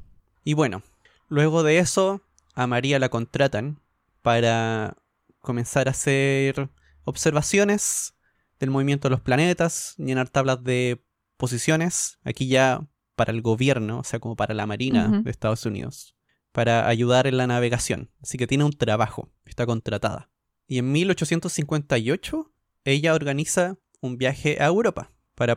[0.44, 0.82] Y bueno,
[1.28, 2.22] luego de eso,
[2.54, 3.80] a María la contratan
[4.22, 4.96] para
[5.40, 6.70] comenzar a hacer
[7.04, 8.14] observaciones
[8.58, 11.02] del movimiento de los planetas, llenar tablas de
[11.36, 16.16] posiciones, aquí ya para el gobierno, o sea, como para la Marina de Estados Unidos,
[16.52, 18.10] para ayudar en la navegación.
[18.22, 20.30] Así que tiene un trabajo, está contratada.
[20.66, 22.52] Y en 1858,
[22.84, 25.56] ella organiza un viaje a Europa para,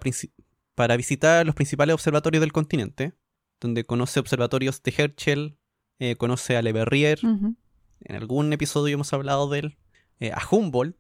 [0.76, 3.14] para visitar los principales observatorios del continente,
[3.60, 5.58] donde conoce observatorios de Herschel,
[6.00, 9.78] eh, conoce a Le Verrier, en algún episodio hemos hablado de él,
[10.20, 10.98] eh, a Humboldt,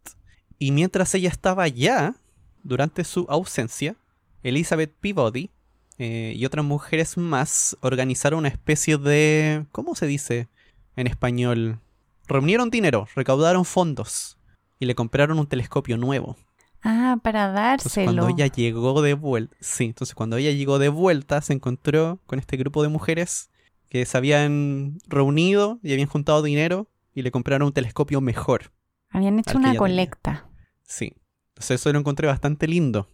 [0.59, 2.15] y mientras ella estaba allá,
[2.63, 3.97] durante su ausencia,
[4.41, 5.51] Elizabeth Peabody
[5.97, 9.65] eh, y otras mujeres más organizaron una especie de...
[9.71, 10.47] ¿Cómo se dice
[10.95, 11.79] en español?
[12.27, 14.37] Reunieron dinero, recaudaron fondos
[14.79, 16.37] y le compraron un telescopio nuevo.
[16.83, 18.23] Ah, para Entonces dárselo.
[18.23, 22.39] cuando ella llegó de vuelta, sí, entonces cuando ella llegó de vuelta se encontró con
[22.39, 23.49] este grupo de mujeres
[23.89, 28.71] que se habían reunido y habían juntado dinero y le compraron un telescopio mejor.
[29.09, 29.79] Habían hecho una tenía.
[29.79, 30.49] colecta.
[30.83, 31.13] Sí.
[31.49, 33.09] Entonces eso lo encontré bastante lindo.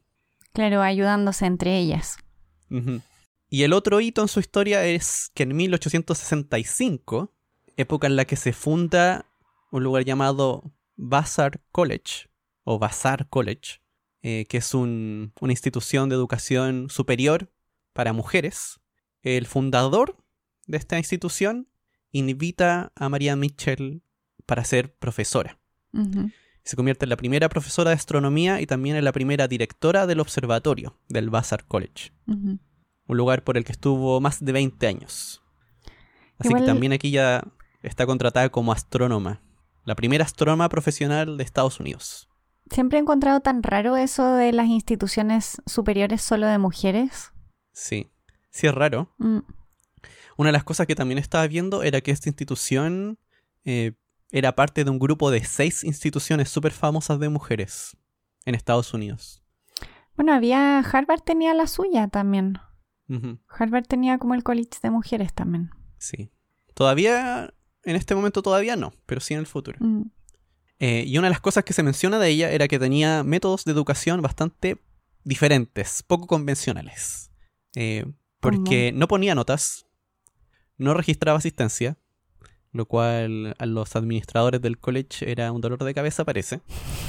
[0.54, 2.18] Claro, ayudándose entre ellas.
[3.50, 7.34] Y el otro hito en su historia es que en 1865,
[7.78, 9.26] época en la que se funda
[9.72, 12.29] un lugar llamado Vassar College,
[12.70, 13.82] o Vassar College,
[14.22, 17.52] eh, que es un- una institución de educación superior
[17.94, 18.80] para mujeres,
[19.24, 20.18] el fundador
[20.68, 21.68] de esta institución
[22.12, 24.02] invita a María Mitchell
[24.46, 25.60] para ser profesora.
[26.64, 30.20] Se convierte en la primera profesora de astronomía y también en la primera directora del
[30.20, 32.12] observatorio del Vassar College
[33.08, 35.42] un lugar por el que estuvo más de 20 años.
[36.38, 37.44] Así Igual- que también aquí ya
[37.82, 39.42] está contratada como astrónoma,
[39.86, 42.29] la primera astrónoma profesional de Estados Unidos.
[42.72, 47.32] Siempre he encontrado tan raro eso de las instituciones superiores solo de mujeres.
[47.72, 48.10] Sí,
[48.52, 49.14] sí es raro.
[49.18, 49.40] Mm,
[50.38, 53.18] Una de las cosas que también estaba viendo era que esta institución
[53.66, 53.94] eh,
[54.32, 57.98] era parte de un grupo de seis instituciones súper famosas de mujeres
[58.46, 59.44] en Estados Unidos.
[60.16, 60.80] Bueno, había.
[60.80, 62.60] Harvard tenía la suya también.
[63.50, 65.72] Harvard tenía como el college de mujeres también.
[65.98, 66.30] sí.
[66.76, 67.54] Todavía,
[67.84, 69.78] en este momento todavía no, pero sí en el futuro.
[69.82, 70.04] Mm,
[70.80, 73.66] Eh, y una de las cosas que se menciona de ella era que tenía métodos
[73.66, 74.78] de educación bastante
[75.24, 77.32] diferentes, poco convencionales.
[77.76, 78.06] Eh,
[78.40, 79.86] porque no ponía notas,
[80.78, 81.98] no registraba asistencia,
[82.72, 86.62] lo cual a los administradores del college era un dolor de cabeza, parece.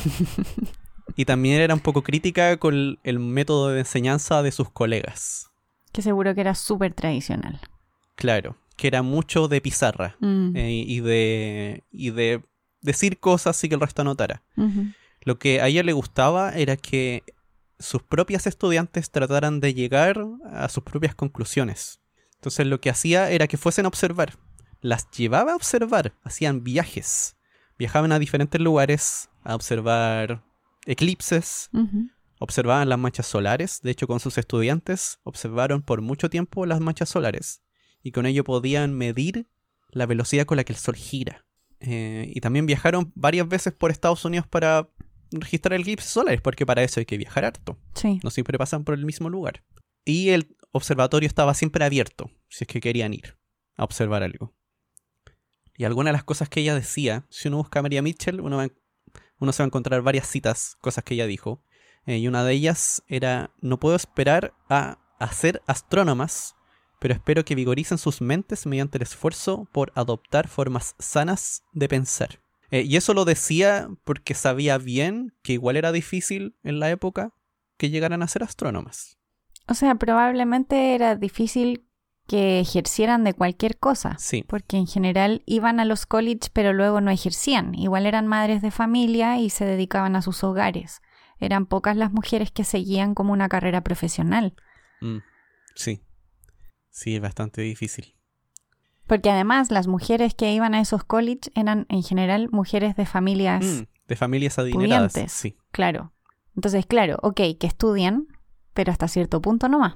[1.16, 5.50] y también era un poco crítica con el método de enseñanza de sus colegas.
[5.92, 7.60] Que seguro que era súper tradicional.
[8.16, 10.56] Claro, que era mucho de pizarra Mm.
[10.56, 12.42] eh, y, de, y de
[12.80, 14.42] decir cosas y que el resto anotara.
[15.22, 17.24] Lo que a ella le gustaba era que
[17.78, 22.00] sus propias estudiantes trataran de llegar a sus propias conclusiones.
[22.34, 24.38] Entonces lo que hacía era que fuesen a observar.
[24.80, 27.36] Las llevaba a observar, hacían viajes.
[27.78, 30.42] Viajaban a diferentes lugares a observar
[30.86, 31.70] eclipses,
[32.38, 33.80] observaban las manchas solares.
[33.82, 37.62] De hecho, con sus estudiantes observaron por mucho tiempo las manchas solares.
[38.02, 39.46] Y con ello podían medir
[39.90, 41.44] la velocidad con la que el Sol gira.
[41.80, 44.88] Eh, y también viajaron varias veces por Estados Unidos para
[45.30, 47.78] registrar eclipses solares, porque para eso hay que viajar harto.
[47.94, 48.20] Sí.
[48.22, 49.64] No siempre pasan por el mismo lugar.
[50.04, 53.36] Y el observatorio estaba siempre abierto, si es que querían ir
[53.76, 54.54] a observar algo.
[55.76, 58.58] Y algunas de las cosas que ella decía, si uno busca a María Mitchell, uno,
[58.58, 58.68] va
[59.38, 61.62] uno se va a encontrar varias citas, cosas que ella dijo.
[62.06, 66.56] Eh, y una de ellas era, no puedo esperar a hacer astrónomas,
[67.00, 72.40] pero espero que vigoricen sus mentes mediante el esfuerzo por adoptar formas sanas de pensar.
[72.70, 77.32] Eh, y eso lo decía porque sabía bien que igual era difícil en la época
[77.78, 79.18] que llegaran a ser astrónomas.
[79.66, 81.86] O sea, probablemente era difícil
[82.28, 84.16] que ejercieran de cualquier cosa.
[84.18, 87.74] Sí, Porque en general iban a los college pero luego no ejercían.
[87.74, 91.00] Igual eran madres de familia y se dedicaban a sus hogares.
[91.38, 94.54] Eran pocas las mujeres que seguían como una carrera profesional.
[95.00, 95.18] mm,
[95.74, 96.02] sí.
[96.90, 98.14] Sí, es bastante difícil.
[99.06, 103.64] Porque además las mujeres que iban a esos college eran en general mujeres de familias,
[103.64, 105.12] Mm, de familias adineradas.
[105.12, 105.32] pudientes.
[105.32, 106.12] Sí, claro.
[106.56, 108.26] Entonces, claro, ok, que estudian,
[108.74, 109.94] pero hasta cierto punto nomás.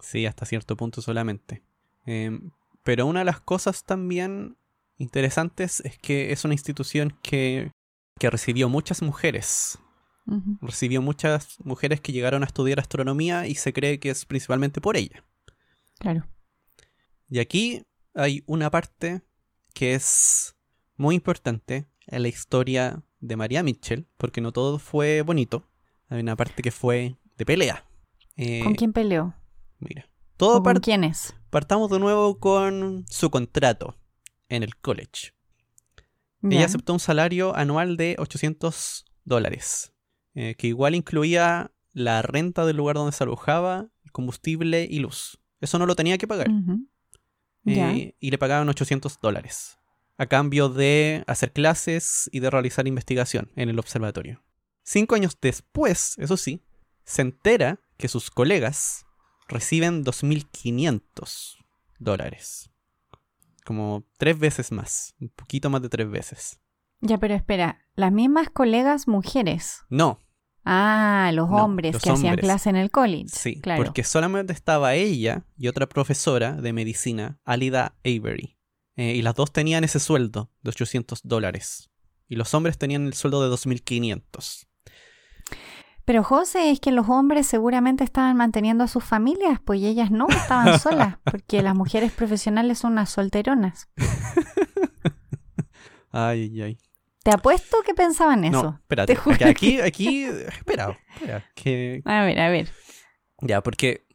[0.00, 1.62] sí, hasta cierto punto solamente.
[2.04, 2.50] Em,
[2.82, 4.56] pero una de las cosas también
[4.98, 7.72] interesantes es que es una institución que,
[8.18, 9.78] que recibió muchas mujeres.
[10.60, 14.96] Recibió muchas mujeres que llegaron a estudiar astronomía y se cree que es principalmente por
[14.96, 15.24] ella.
[15.98, 16.26] Claro.
[17.28, 17.82] Y aquí
[18.14, 19.22] hay una parte
[19.74, 20.56] que es
[20.96, 25.68] muy importante en la historia de María Mitchell, porque no todo fue bonito.
[26.08, 27.84] Hay una parte que fue de pelea.
[28.36, 29.34] Eh, ¿Con quién peleó?
[29.78, 31.34] Mira, ¿O todo con par- quiénes?
[31.50, 33.96] partamos de nuevo con su contrato
[34.48, 35.32] en el college.
[36.42, 39.92] Ella aceptó un salario anual de 800 dólares,
[40.34, 45.40] eh, que igual incluía la renta del lugar donde se alojaba, combustible y luz.
[45.60, 46.48] Eso no lo tenía que pagar.
[47.66, 49.78] Eh, y le pagaban 800 dólares
[50.18, 54.42] a cambio de hacer clases y de realizar investigación en el observatorio.
[54.82, 56.62] Cinco años después, eso sí,
[57.04, 59.04] se entera que sus colegas
[59.48, 61.56] reciben 2.500
[61.98, 62.70] dólares.
[63.64, 66.60] Como tres veces más, un poquito más de tres veces.
[67.00, 69.82] Ya, pero espera, las mismas colegas mujeres.
[69.90, 70.18] No,
[70.68, 73.28] Ah, los No, hombres los que hacían clase en el college.
[73.28, 73.84] sí, claro.
[73.84, 78.56] porque solamente estaba ella y otra profesora de medicina, Alida Avery.
[78.96, 81.90] Eh, y las dos tenían ese sueldo de 800 dólares.
[82.28, 84.66] Y los hombres tenían el sueldo de 2.500.
[86.04, 90.10] Pero José, es que los hombres seguramente estaban manteniendo a sus familias, pues y ellas
[90.10, 93.88] no estaban solas, porque las mujeres profesionales son unas solteronas.
[96.12, 96.78] Ay, ay, ay.
[97.26, 98.62] Te apuesto que pensaban eso.
[98.62, 99.12] No, espérate.
[99.14, 102.68] Te juro que aquí, aquí, espera, espera, que A ver, a ver.
[103.40, 104.06] ya, porque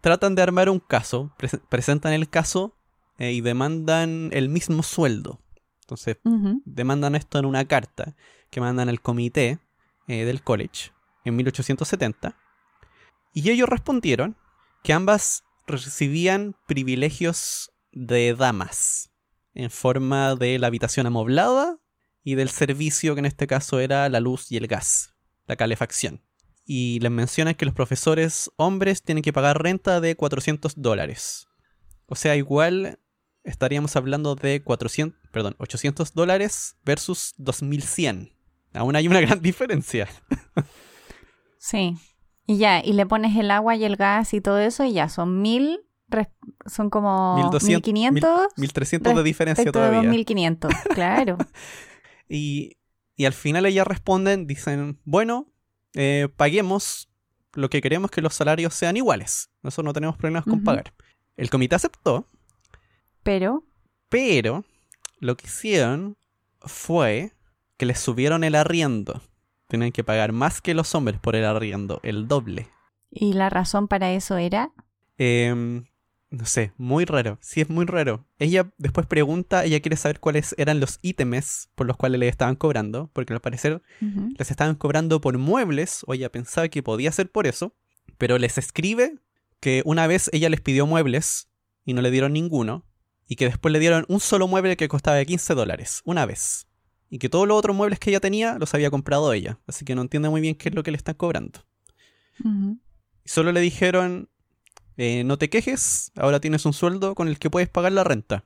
[0.00, 2.76] tratan de armar un caso, prese- presentan el caso
[3.18, 5.40] eh, y demandan el mismo sueldo.
[5.82, 6.16] Entonces,
[6.64, 8.16] demandan esto en una carta
[8.50, 9.60] que mandan al comité
[10.08, 10.90] eh, del college
[11.24, 12.36] en 1870.
[13.32, 14.36] Y ellos respondieron
[14.82, 19.12] que ambas recibían privilegios de damas
[19.54, 21.78] en forma de la habitación amoblada
[22.24, 25.14] y del servicio que en este caso era la luz y el gas,
[25.46, 26.20] la calefacción.
[26.64, 31.48] Y les mencionan que los profesores hombres tienen que pagar renta de 400 dólares.
[32.06, 32.98] O sea, igual
[33.44, 38.34] estaríamos hablando de 400, perdón, 800 dólares versus 2100.
[38.74, 40.08] Aún hay una gran diferencia.
[41.58, 41.96] Sí.
[42.46, 45.08] Y ya, y le pones el agua y el gas y todo eso y ya,
[45.08, 46.28] son mil, res-
[46.66, 50.00] son como 1200, 1500 1300 de diferencia todavía.
[50.00, 51.36] 2500, claro.
[52.28, 52.76] Y,
[53.16, 55.52] y al final ellas responden, dicen, bueno,
[55.94, 57.08] eh, paguemos
[57.54, 59.50] lo que queremos que los salarios sean iguales.
[59.62, 60.92] Nosotros no tenemos problemas con pagar.
[61.36, 62.28] El comité aceptó,
[63.22, 63.64] Pero,
[64.08, 64.64] pero
[65.18, 66.16] lo que hicieron
[66.60, 67.32] fue
[67.76, 69.22] que les subieron el arriendo.
[69.68, 72.68] Tienen que pagar más que los hombres por el arriendo, el doble.
[73.10, 74.70] y la razón para eso era,
[75.20, 75.84] Em,
[76.30, 77.38] no sé, muy raro.
[77.40, 78.26] Sí, es muy raro.
[78.38, 82.56] Ella después pregunta, ella quiere saber cuáles eran los ítems por los cuales le estaban
[82.56, 87.30] cobrando, porque al parecer les estaban cobrando por muebles, o ella pensaba que podía ser
[87.30, 87.74] por eso,
[88.18, 89.18] pero les escribe
[89.60, 91.48] que una vez ella les pidió muebles
[91.84, 92.84] y no le dieron ninguno,
[93.26, 96.66] y que después le dieron un solo mueble que costaba 15 dólares, una vez.
[97.10, 99.94] Y que todos los otros muebles que ella tenía los había comprado ella, así que
[99.94, 101.64] no entiende muy bien qué es lo que le están cobrando.
[102.44, 104.28] Y solo le dijeron,
[104.98, 108.44] eh, no te quejes, ahora tienes un sueldo con el que puedes pagar la renta.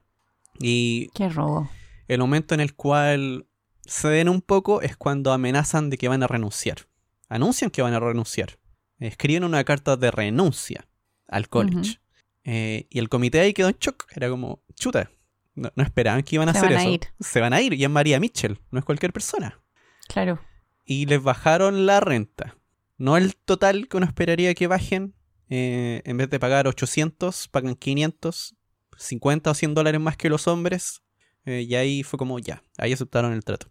[0.60, 1.68] Y Qué robo.
[2.08, 3.46] el momento en el cual
[3.84, 6.86] ceden un poco es cuando amenazan de que van a renunciar.
[7.28, 8.58] Anuncian que van a renunciar.
[9.00, 10.86] Escriben una carta de renuncia
[11.26, 11.98] al college.
[12.44, 14.06] Eh, y el comité ahí quedó en shock.
[14.14, 15.10] Era como, chuta.
[15.54, 16.90] No, no esperaban que iban a Se hacer van a eso.
[16.92, 17.00] ir.
[17.20, 17.72] Se van a ir.
[17.72, 19.60] Y es María Mitchell, no es cualquier persona.
[20.08, 20.38] Claro.
[20.84, 22.56] Y les bajaron la renta.
[22.98, 25.14] No el total que uno esperaría que bajen.
[25.54, 28.56] Eh, en vez de pagar 800, pagan 500,
[28.96, 31.02] 50 o 100 dólares más que los hombres.
[31.44, 33.70] Eh, y ahí fue como, ya, ahí aceptaron el trato.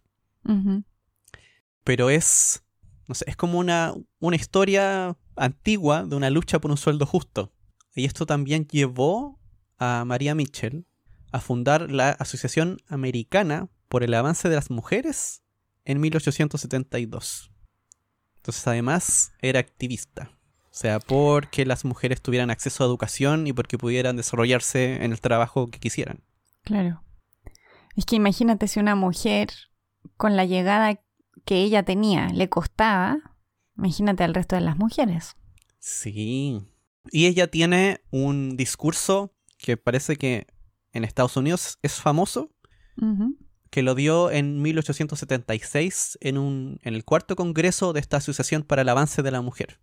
[1.82, 2.62] Pero es,
[3.08, 7.52] no sé, es como una, una historia antigua de una lucha por un sueldo justo.
[7.96, 9.40] Y esto también llevó
[9.76, 10.86] a María Mitchell
[11.32, 15.42] a fundar la Asociación Americana por el Avance de las Mujeres
[15.84, 17.50] en 1872.
[18.36, 20.30] Entonces además era activista.
[20.72, 25.20] O sea, porque las mujeres tuvieran acceso a educación y porque pudieran desarrollarse en el
[25.20, 26.24] trabajo que quisieran.
[26.62, 27.04] Claro.
[27.94, 29.50] Es que imagínate si una mujer
[30.16, 30.98] con la llegada
[31.44, 33.18] que ella tenía le costaba,
[33.76, 35.36] imagínate al resto de las mujeres.
[35.78, 36.66] Sí.
[37.10, 40.46] Y ella tiene un discurso que parece que
[40.92, 42.50] en Estados Unidos es famoso,
[43.68, 48.82] que lo dio en 1876 en, un, en el cuarto congreso de esta Asociación para
[48.82, 49.78] el Avance de la Mujer.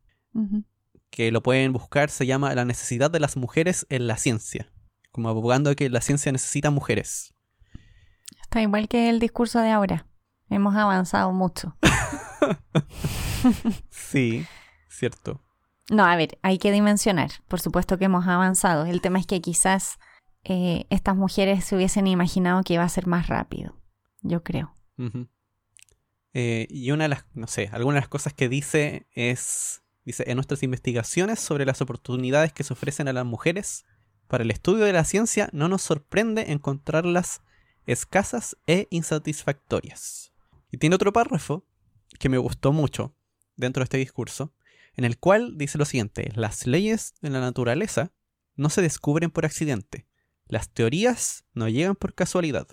[1.10, 4.72] Que lo pueden buscar, se llama La necesidad de las mujeres en la ciencia,
[5.12, 7.34] como abogando de que la ciencia necesita mujeres.
[8.42, 10.08] Está igual que el discurso de ahora.
[10.50, 11.78] Hemos avanzado mucho.
[13.90, 14.46] Sí,
[14.90, 15.42] cierto.
[15.90, 17.32] No, a ver, hay que dimensionar.
[17.48, 18.86] Por supuesto que hemos avanzado.
[18.86, 19.98] El tema es que quizás
[20.44, 23.76] eh, estas mujeres se hubiesen imaginado que iba a ser más rápido.
[24.22, 24.76] Yo creo.
[26.34, 30.24] Eh, y una de las, no sé, algunas de las cosas que dice es, dice,
[30.26, 33.86] en nuestras investigaciones sobre las oportunidades que se ofrecen a las mujeres
[34.28, 37.42] para el estudio de la ciencia, no nos sorprende encontrarlas
[37.86, 40.34] escasas e insatisfactorias.
[40.72, 41.64] Y tiene otro párrafo
[42.18, 43.16] que me gustó mucho
[43.56, 44.52] dentro de este discurso,
[44.96, 48.12] en el cual dice lo siguiente, las leyes de la naturaleza
[48.56, 50.08] no se descubren por accidente,
[50.48, 52.68] las teorías no llegan por casualidad,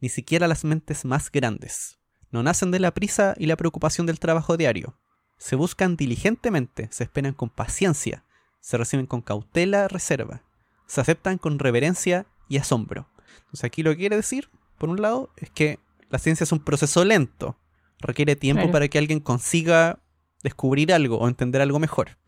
[0.00, 1.98] ni siquiera las mentes más grandes.
[2.30, 4.98] No nacen de la prisa y la preocupación del trabajo diario.
[5.38, 8.24] Se buscan diligentemente, se esperan con paciencia,
[8.60, 10.42] se reciben con cautela, reserva,
[10.86, 13.08] se aceptan con reverencia y asombro.
[13.38, 15.78] Entonces aquí lo que quiere decir, por un lado, es que
[16.10, 17.56] la ciencia es un proceso lento,
[18.00, 18.72] requiere tiempo Claro.
[18.72, 20.00] para que alguien consiga
[20.42, 22.18] descubrir algo o entender algo mejor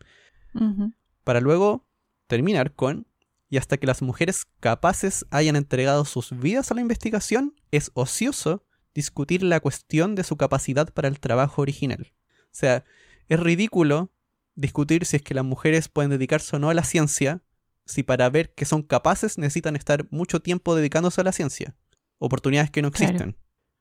[1.23, 1.87] para luego
[2.27, 3.07] terminar con
[3.49, 8.63] y hasta que las mujeres capaces hayan entregado sus vidas a la investigación, es ocioso
[8.93, 12.11] discutir la cuestión de su capacidad para el trabajo original.
[12.51, 12.83] O sea,
[13.27, 14.11] es ridículo
[14.55, 17.41] discutir si es que las mujeres pueden dedicarse o no a la ciencia,
[17.85, 21.75] si para ver que son capaces necesitan estar mucho tiempo dedicándose a la ciencia.
[22.19, 23.11] Oportunidades que no Claro.
[23.13, 23.37] existen.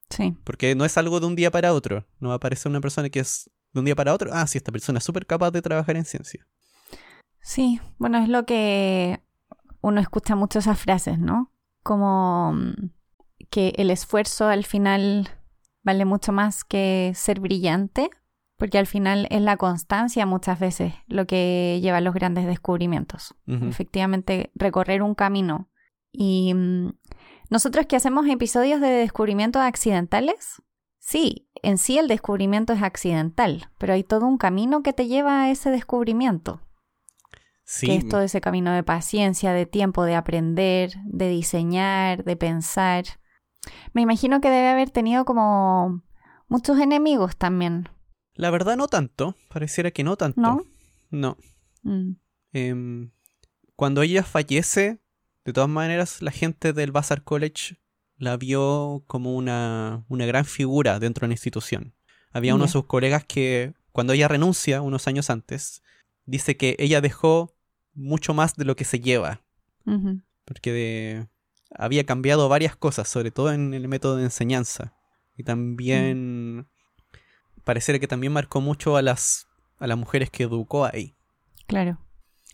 [0.08, 0.36] Sí.
[0.44, 2.06] Porque no es algo de un día para otro.
[2.18, 4.30] No va a aparecer una persona que es de un día para otro.
[4.32, 6.46] Ah, sí, esta persona es súper capaz de trabajar en ciencia.
[7.40, 9.20] Sí, bueno, es lo que
[9.80, 11.52] uno escucha mucho esas frases, ¿no?
[11.82, 12.90] Como mm,
[13.50, 15.28] que el esfuerzo al final
[15.82, 18.10] vale mucho más que ser brillante,
[18.61, 23.34] porque al final es la constancia muchas veces lo que lleva a los grandes descubrimientos.
[23.46, 25.70] Efectivamente, recorrer un camino.
[26.12, 26.90] Y mm,
[27.48, 30.62] nosotros que hacemos episodios de descubrimientos accidentales,
[30.98, 35.40] sí, en sí el descubrimiento es accidental, pero hay todo un camino que te lleva
[35.40, 36.61] a ese descubrimiento
[37.64, 42.36] Sí, que es todo ese camino de paciencia, de tiempo, de aprender, de diseñar, de
[42.36, 43.04] pensar.
[43.94, 46.02] Me imagino que debe haber tenido como
[46.48, 47.88] muchos enemigos también,
[48.41, 50.41] La verdad no tanto, pareciera que no tanto.
[50.41, 50.64] ¿no?
[51.11, 51.36] No.
[51.82, 52.12] Mm,
[52.53, 53.11] Em,
[53.76, 55.01] cuando ella fallece,
[55.45, 57.76] de todas maneras la gente del Vassar College
[58.18, 61.95] la vio como una, una gran figura dentro de la institución.
[62.32, 65.82] Había uno de sus colegas que, cuando ella renuncia unos años antes,
[66.26, 67.55] dice que ella dejó
[67.95, 69.43] mucho más de lo que se lleva,
[70.45, 71.28] porque de-
[71.74, 74.93] había cambiado varias cosas, sobre todo en el método de enseñanza.
[75.36, 76.68] Y también
[77.64, 79.48] pareciera que también marcó mucho a las,
[79.78, 81.16] a las mujeres que educó ahí,
[81.66, 81.98] claro.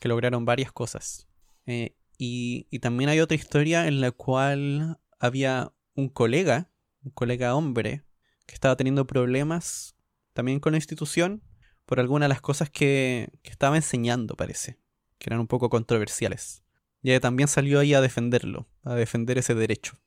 [0.00, 1.28] que lograron varias cosas.
[1.66, 6.70] Eh, y, y también hay otra historia en la cual había un colega,
[7.02, 8.04] un colega hombre,
[8.46, 9.96] que estaba teniendo problemas
[10.32, 11.42] también con la institución
[11.84, 14.78] por algunas de las cosas que, que estaba enseñando, parece,
[15.18, 16.62] que eran un poco controversiales.
[17.02, 19.98] Y ella también salió ahí a defenderlo, a defender ese derecho.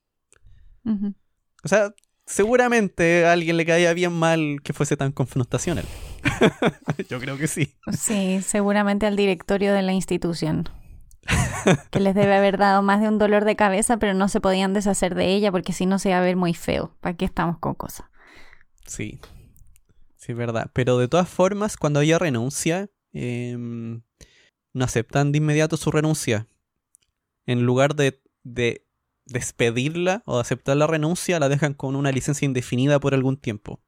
[1.63, 1.93] O sea,
[2.29, 5.85] seguramente a alguien le caía bien mal que fuese tan confrontacional.
[7.09, 7.75] Yo creo que sí.
[7.91, 10.69] Sí, seguramente al directorio de la institución.
[11.91, 14.73] Que les debe haber dado más de un dolor de cabeza, pero no se podían
[14.73, 16.95] deshacer de ella porque si no se iba a ver muy feo.
[17.01, 18.07] ¿Para qué estamos con cosas?
[18.85, 19.19] Sí.
[20.15, 20.71] Sí, es verdad.
[20.73, 24.01] Pero de todas formas, cuando ella renuncia, em,
[24.73, 26.47] no aceptan de inmediato su renuncia.
[27.45, 28.87] En lugar de, de
[29.29, 33.79] despedirla o aceptar la renuncia, la dejan con una licencia indefinida por algún tiempo.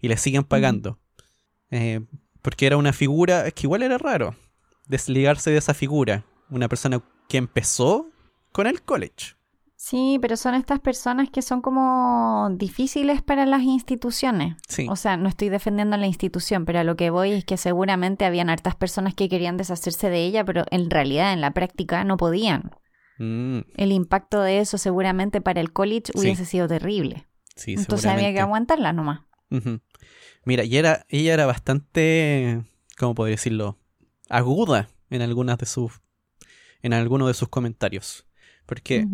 [0.00, 0.98] Y le siguen pagando.
[1.70, 2.00] Eh,
[2.42, 4.34] porque era una figura, es que igual era raro
[4.90, 6.24] desligarse de esa figura.
[6.50, 8.08] Una persona que empezó
[8.52, 9.36] con el college.
[9.76, 14.56] Sí, pero son estas personas que son como difíciles para las instituciones.
[14.68, 14.86] Sí.
[14.90, 18.26] O sea, no estoy defendiendo la institución, pero a lo que voy es que seguramente
[18.26, 22.18] habían hartas personas que querían deshacerse de ella, pero en realidad en la práctica no
[22.18, 22.72] podían.
[23.22, 26.18] Mm, El impacto de eso seguramente para el college Sí.
[26.18, 27.26] hubiese sido terrible.
[27.54, 29.20] sí, Entonces había que aguantarla nomás.
[29.50, 29.80] Ujú.
[30.46, 32.62] Mira, y era, ella era bastante,
[32.98, 33.78] ¿cómo podría decirlo?
[34.30, 36.00] Aguda en algunas de sus,
[36.80, 38.26] en algunos de sus comentarios.
[38.64, 39.06] Porque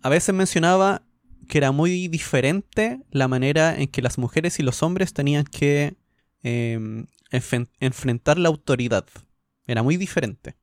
[0.00, 1.02] a veces mencionaba
[1.48, 5.96] que era muy diferente la manera en que las mujeres y los hombres tenían que
[6.42, 6.78] eh,
[7.30, 9.04] enfen- enfrentar la autoridad.
[9.66, 10.56] Era muy diferente.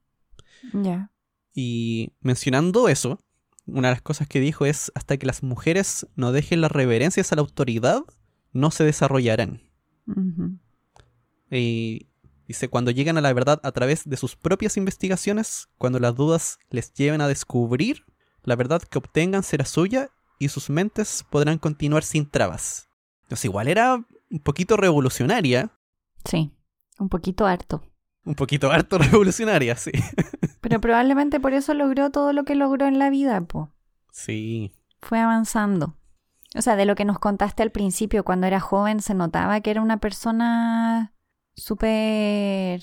[0.73, 1.11] Ya.
[1.53, 3.19] Y mencionando eso,
[3.65, 7.31] una de las cosas que dijo es, hasta que las mujeres no dejen las reverencias
[7.31, 8.01] a la autoridad,
[8.51, 9.61] no se desarrollarán.
[11.49, 12.07] Y
[12.47, 16.59] dice, cuando llegan a la verdad a través de sus propias investigaciones, cuando las dudas
[16.69, 18.05] les lleven a descubrir,
[18.43, 22.89] la verdad que obtengan será suya y sus mentes podrán continuar sin trabas.
[23.23, 25.71] Entonces igual era un poquito revolucionaria,
[26.25, 26.51] Sí,
[26.99, 27.83] un poquito harto.
[28.25, 29.91] Un poquito harto revolucionaria, sí.
[30.61, 33.71] Pero probablemente por eso logró todo lo que logró en la vida, po.
[34.11, 34.71] Sí,
[35.01, 35.97] Fue avanzando.
[36.55, 39.71] O sea, de lo que nos contaste al principio, cuando era joven, se notaba que
[39.71, 41.13] era una persona
[41.55, 42.81] súper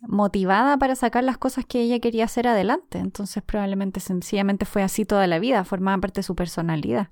[0.00, 2.98] motivada para sacar las cosas que ella quería hacer adelante.
[2.98, 7.10] Entonces probablemente sencillamente fue así toda la vida, formaba parte de su personalidad.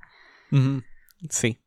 [1.28, 1.58] Sí.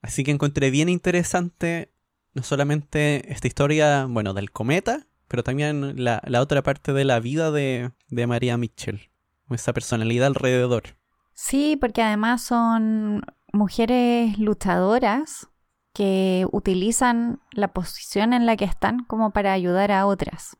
[0.00, 1.92] Así que encontré bien interesante
[2.34, 7.18] no solamente esta historia, bueno, del cometa, pero también la, la otra parte de la
[7.18, 9.10] vida de, de María Mitchell,
[9.50, 10.96] esa personalidad alrededor.
[11.32, 13.22] Sí, porque además son
[13.52, 15.48] mujeres luchadoras
[15.92, 20.56] que utilizan la posición en la que están como para ayudar a otras.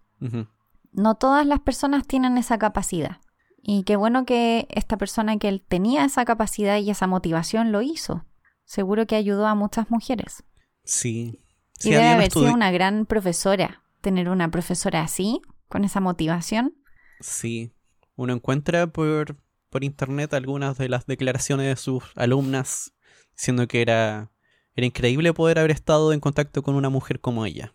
[0.90, 3.18] No todas las personas tienen esa capacidad.
[3.62, 7.80] Y qué bueno que esta persona que él tenía esa capacidad y esa motivación lo
[7.80, 8.24] hizo.
[8.64, 10.42] Seguro que ayudó a muchas mujeres.
[10.82, 11.44] Sí.
[11.78, 13.83] y Sí, debe había un haber sido una gran profesora.
[14.04, 16.74] Tener una profesora así, con esa motivación.
[17.20, 17.72] Sí.
[18.16, 19.38] Uno encuentra por,
[19.70, 22.92] por internet algunas de las declaraciones de sus alumnas
[23.34, 24.30] diciendo que era,
[24.76, 27.74] era increíble poder haber estado en contacto con una mujer como ella.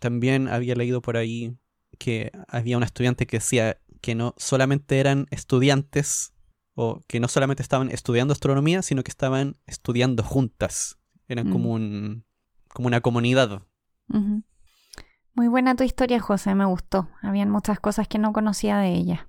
[0.00, 1.58] También había leído por ahí
[1.98, 6.32] que había una estudiante que decía que no solamente eran estudiantes
[6.74, 10.98] o que no solamente estaban estudiando astronomía, sino que estaban estudiando juntas.
[11.28, 11.52] Eran Mm.
[11.52, 12.24] como un
[12.72, 13.62] como una comunidad.
[14.08, 14.42] Ujú.
[15.34, 17.08] Muy buena tu historia, José, me gustó.
[17.22, 19.28] Habían muchas cosas que no conocía de ella.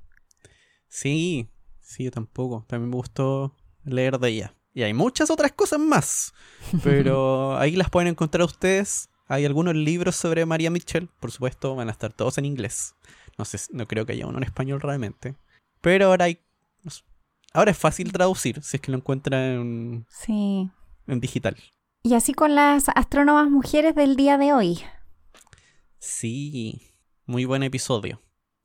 [0.89, 1.49] Sí,
[1.79, 2.65] sí, yo tampoco.
[2.67, 4.53] También me gustó leer de ella.
[4.73, 6.33] Y hay muchas otras cosas más,
[6.83, 9.09] pero ahí las pueden encontrar ustedes.
[9.27, 12.95] Hay algunos libros sobre María Mitchell, por supuesto, van a estar todos en inglés.
[13.37, 15.35] No sé, no creo que haya uno en español realmente.
[15.81, 16.39] Pero ahora hay
[17.53, 20.69] ahora es fácil traducir si es que lo encuentran en, Sí.
[21.07, 21.55] en digital.
[22.01, 24.79] Y así con las astrónomas mujeres del día de hoy.
[26.07, 26.91] Sí,
[27.25, 28.21] muy buen episodio.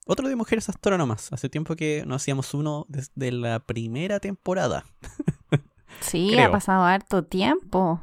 [0.07, 1.33] Otro de mujeres astrónomas.
[1.33, 4.85] Hace tiempo que no hacíamos uno desde la primera temporada.
[6.01, 6.47] Sí, Creo.
[6.49, 8.01] ha pasado harto tiempo.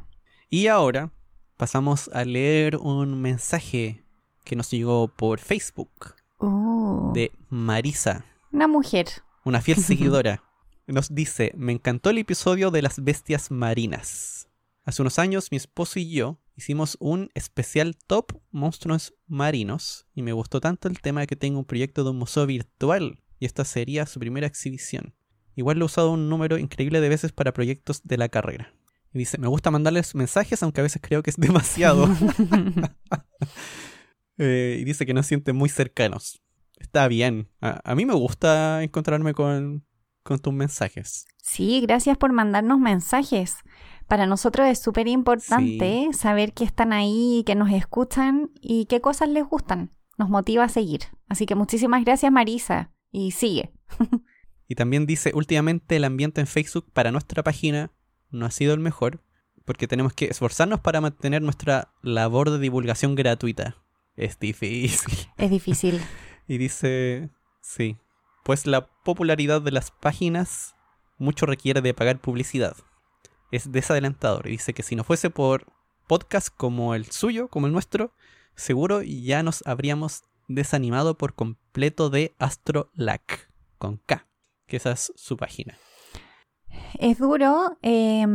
[0.50, 1.12] Y ahora
[1.56, 4.04] pasamos a leer un mensaje
[4.44, 9.08] que nos llegó por Facebook Uh, de Marisa, Una mujer.
[9.46, 10.44] una fiel seguidora.
[10.88, 14.50] Nos dice, me encantó el episodio de las bestias marinas.
[14.86, 20.32] Hace unos años mi esposo y yo hicimos un especial top monstruos marinos y me
[20.32, 24.06] gustó tanto el tema que tengo un proyecto de un museo virtual y esta sería
[24.06, 25.16] su primera exhibición.
[25.56, 28.76] Igual lo he usado un número increíble de veces para proyectos de la carrera.
[29.12, 32.08] Y dice, me gusta mandarles mensajes aunque a veces creo que es demasiado.
[34.38, 36.42] Eh, y dice que nos sienten muy cercanos.
[36.78, 37.48] está bien.
[37.62, 39.86] A, a mí me gusta encontrarme con,
[40.24, 41.26] con tus mensajes.
[41.42, 43.58] Sí, gracias por mandarnos mensajes.
[44.08, 49.30] Para nosotros es súper importante saber que están ahí, que nos escuchan y qué cosas
[49.30, 49.92] les gustan.
[50.18, 51.02] Nos motiva a seguir.
[51.28, 53.74] Así que muchísimas gracias Marisa y sigue.
[54.68, 57.92] Y también dice, últimamente el ambiente en Facebook para nuestra página
[58.32, 59.22] no ha sido el mejor,
[59.64, 63.78] porque tenemos que esforzarnos para mantener nuestra labor de divulgación gratuita.
[64.16, 65.28] Es difícil.
[65.38, 66.02] Es difícil.
[66.48, 67.30] y dice,
[67.62, 67.98] sí,
[68.44, 70.76] pues la popularidad de las páginas
[71.18, 72.76] mucho requiere de pagar publicidad.
[73.56, 75.68] Es desadelantador y dice que si no fuese por
[76.08, 78.12] podcasts como el suyo, como el nuestro,
[78.54, 84.28] seguro ya nos habríamos desanimado por completo de Astrolac, con K,
[84.68, 85.78] que esa es su página.
[87.00, 87.78] Es duro.
[87.82, 88.26] eh,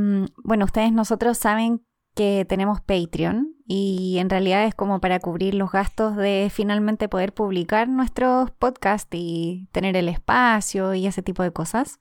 [0.43, 5.71] bueno, ustedes nosotros saben que tenemos Patreon y en realidad es como para cubrir los
[5.71, 11.53] gastos de finalmente poder publicar nuestros podcasts y tener el espacio y ese tipo de
[11.53, 11.99] cosas.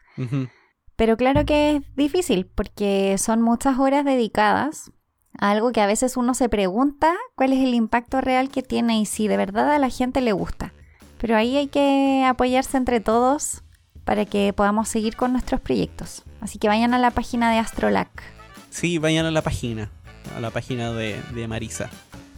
[1.00, 4.92] Pero claro que es difícil porque son muchas horas dedicadas
[5.40, 9.00] a algo que a veces uno se pregunta cuál es el impacto real que tiene
[9.00, 10.74] y si de verdad a la gente le gusta.
[11.18, 13.64] Pero ahí hay que apoyarse entre todos
[14.04, 16.24] para que podamos seguir con nuestros proyectos.
[16.42, 18.10] Así que vayan a la página de Astrolac.
[18.70, 19.92] Sí, vayan a la página,
[20.36, 21.90] a la página de, de Marisa,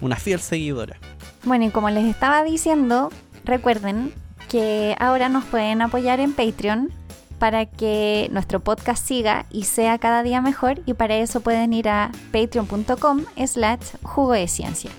[0.01, 0.97] una fiel seguidora.
[1.45, 3.09] Bueno, y como les estaba diciendo,
[3.43, 4.14] recuerden
[4.49, 7.01] que ahora nos pueden apoyar en Patreon
[7.41, 11.89] para que nuestro podcast siga y sea cada día mejor y para eso pueden ir
[11.89, 14.91] a patreon.com slash jugo de ciencia.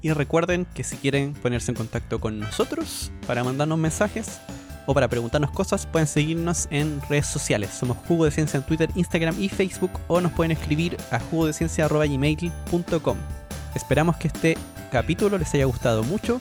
[0.00, 4.40] Y recuerden que si quieren ponerse en contacto con nosotros para mandarnos mensajes
[4.86, 7.68] o para preguntarnos cosas, pueden seguirnos en redes sociales.
[7.78, 13.16] Somos Jugo de Ciencia en Twitter, Instagram y Facebook o nos pueden escribir a jugodeciencia.gmail.com.
[13.74, 14.56] Esperamos que este
[14.90, 16.40] capítulo les haya gustado mucho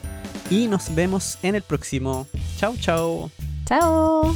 [0.50, 2.28] y nos vemos en el próximo.
[2.58, 3.30] Chao, chao.
[3.66, 4.34] ¡Chao!